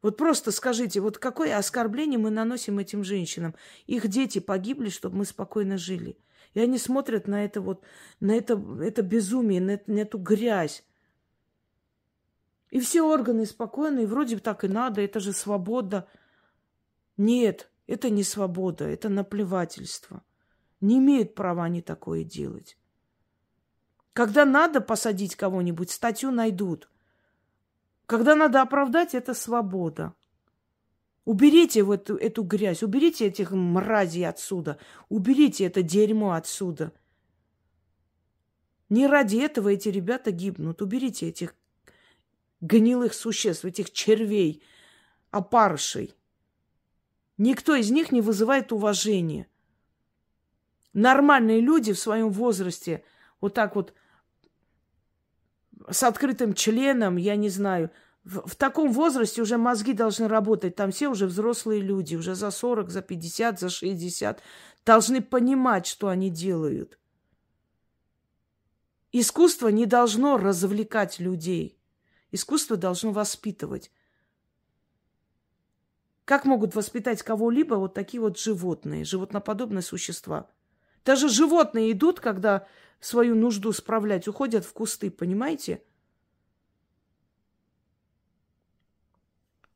Вот 0.00 0.16
просто 0.16 0.50
скажите, 0.50 1.00
вот 1.00 1.18
какое 1.18 1.58
оскорбление 1.58 2.18
мы 2.18 2.30
наносим 2.30 2.78
этим 2.78 3.04
женщинам? 3.04 3.54
Их 3.86 4.08
дети 4.08 4.38
погибли, 4.38 4.88
чтобы 4.88 5.18
мы 5.18 5.24
спокойно 5.26 5.76
жили. 5.76 6.16
И 6.54 6.60
они 6.60 6.78
смотрят 6.78 7.28
на 7.28 7.44
это 7.44 7.60
вот, 7.60 7.84
на 8.18 8.32
это, 8.32 8.58
это 8.80 9.02
безумие, 9.02 9.60
на, 9.60 9.78
на 9.86 9.98
эту 9.98 10.16
грязь. 10.16 10.86
И 12.70 12.80
все 12.80 13.02
органы 13.02 13.46
спокойны, 13.46 14.02
и 14.02 14.06
вроде 14.06 14.38
так 14.38 14.64
и 14.64 14.68
надо, 14.68 15.00
это 15.00 15.20
же 15.20 15.32
свобода. 15.32 16.08
Нет, 17.16 17.70
это 17.86 18.10
не 18.10 18.22
свобода, 18.22 18.84
это 18.84 19.08
наплевательство. 19.08 20.22
Не 20.80 20.98
имеют 20.98 21.34
права 21.34 21.64
они 21.64 21.80
такое 21.80 22.24
делать. 22.24 22.76
Когда 24.12 24.44
надо 24.44 24.80
посадить 24.80 25.36
кого-нибудь, 25.36 25.90
статью 25.90 26.30
найдут. 26.30 26.90
Когда 28.06 28.34
надо 28.34 28.62
оправдать, 28.62 29.14
это 29.14 29.34
свобода. 29.34 30.14
Уберите 31.24 31.82
в 31.82 31.90
эту, 31.90 32.16
эту 32.16 32.44
грязь, 32.44 32.82
уберите 32.82 33.26
этих 33.26 33.50
мразей 33.50 34.28
отсюда, 34.28 34.78
уберите 35.08 35.64
это 35.64 35.82
дерьмо 35.82 36.32
отсюда. 36.32 36.92
Не 38.88 39.08
ради 39.08 39.38
этого 39.38 39.70
эти 39.70 39.88
ребята 39.88 40.30
гибнут. 40.30 40.80
Уберите 40.80 41.28
этих 41.28 41.56
гнилых 42.60 43.14
существ, 43.14 43.64
этих 43.64 43.92
червей, 43.92 44.62
опарышей. 45.30 46.14
Никто 47.38 47.74
из 47.74 47.90
них 47.90 48.12
не 48.12 48.20
вызывает 48.20 48.72
уважения. 48.72 49.46
Нормальные 50.92 51.60
люди 51.60 51.92
в 51.92 51.98
своем 51.98 52.30
возрасте 52.30 53.04
вот 53.40 53.52
так 53.52 53.76
вот 53.76 53.92
с 55.90 56.02
открытым 56.02 56.54
членом, 56.54 57.16
я 57.16 57.36
не 57.36 57.50
знаю, 57.50 57.90
в, 58.24 58.48
в 58.48 58.56
таком 58.56 58.92
возрасте 58.92 59.42
уже 59.42 59.56
мозги 59.56 59.92
должны 59.92 60.26
работать. 60.26 60.74
Там 60.74 60.90
все 60.90 61.08
уже 61.08 61.26
взрослые 61.26 61.80
люди, 61.80 62.16
уже 62.16 62.34
за 62.34 62.50
40, 62.50 62.90
за 62.90 63.02
50, 63.02 63.60
за 63.60 63.68
60. 63.68 64.42
Должны 64.84 65.20
понимать, 65.20 65.86
что 65.86 66.08
они 66.08 66.30
делают. 66.30 66.98
Искусство 69.12 69.68
не 69.68 69.86
должно 69.86 70.38
развлекать 70.38 71.20
людей. 71.20 71.75
Искусство 72.36 72.76
должно 72.76 73.12
воспитывать. 73.12 73.90
Как 76.26 76.44
могут 76.44 76.74
воспитать 76.74 77.22
кого-либо 77.22 77.76
вот 77.76 77.94
такие 77.94 78.20
вот 78.20 78.38
животные, 78.38 79.04
животноподобные 79.04 79.80
существа? 79.80 80.50
Даже 81.02 81.30
животные 81.30 81.92
идут, 81.92 82.20
когда 82.20 82.66
свою 83.00 83.34
нужду 83.34 83.72
справлять, 83.72 84.28
уходят 84.28 84.66
в 84.66 84.72
кусты, 84.74 85.10
понимаете? 85.10 85.82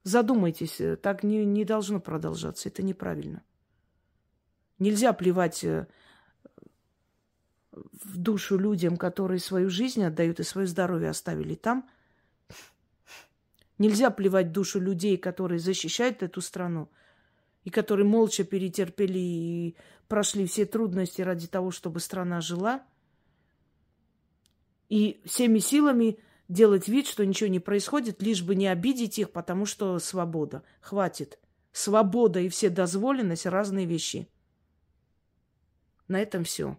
Задумайтесь, 0.02 0.82
э, 0.82 0.96
так 0.96 1.22
не, 1.22 1.46
не 1.46 1.64
должно 1.64 1.98
продолжаться, 1.98 2.68
это 2.68 2.82
неправильно. 2.82 3.42
Нельзя 4.78 5.14
плевать 5.14 5.64
э, 5.64 5.86
в 7.72 8.18
душу 8.18 8.58
людям, 8.58 8.98
которые 8.98 9.40
свою 9.40 9.70
жизнь 9.70 10.04
отдают 10.04 10.40
и 10.40 10.44
свое 10.44 10.66
здоровье 10.66 11.08
оставили 11.08 11.54
там– 11.54 11.88
Нельзя 13.80 14.10
плевать 14.10 14.52
душу 14.52 14.78
людей, 14.78 15.16
которые 15.16 15.58
защищают 15.58 16.22
эту 16.22 16.42
страну, 16.42 16.90
и 17.64 17.70
которые 17.70 18.06
молча 18.06 18.44
перетерпели 18.44 19.18
и 19.18 19.76
прошли 20.06 20.44
все 20.44 20.66
трудности 20.66 21.22
ради 21.22 21.46
того, 21.46 21.70
чтобы 21.70 22.00
страна 22.00 22.42
жила. 22.42 22.84
И 24.90 25.22
всеми 25.24 25.60
силами 25.60 26.18
делать 26.46 26.88
вид, 26.88 27.06
что 27.06 27.24
ничего 27.24 27.48
не 27.48 27.58
происходит, 27.58 28.20
лишь 28.20 28.42
бы 28.42 28.54
не 28.54 28.66
обидеть 28.66 29.18
их, 29.18 29.32
потому 29.32 29.64
что 29.64 29.98
свобода. 29.98 30.62
Хватит. 30.82 31.38
Свобода 31.72 32.38
и 32.38 32.50
все 32.50 32.68
дозволенность– 32.68 33.46
разные 33.46 33.86
вещи. 33.86 34.28
На 36.06 36.20
этом 36.20 36.44
все. 36.44 36.76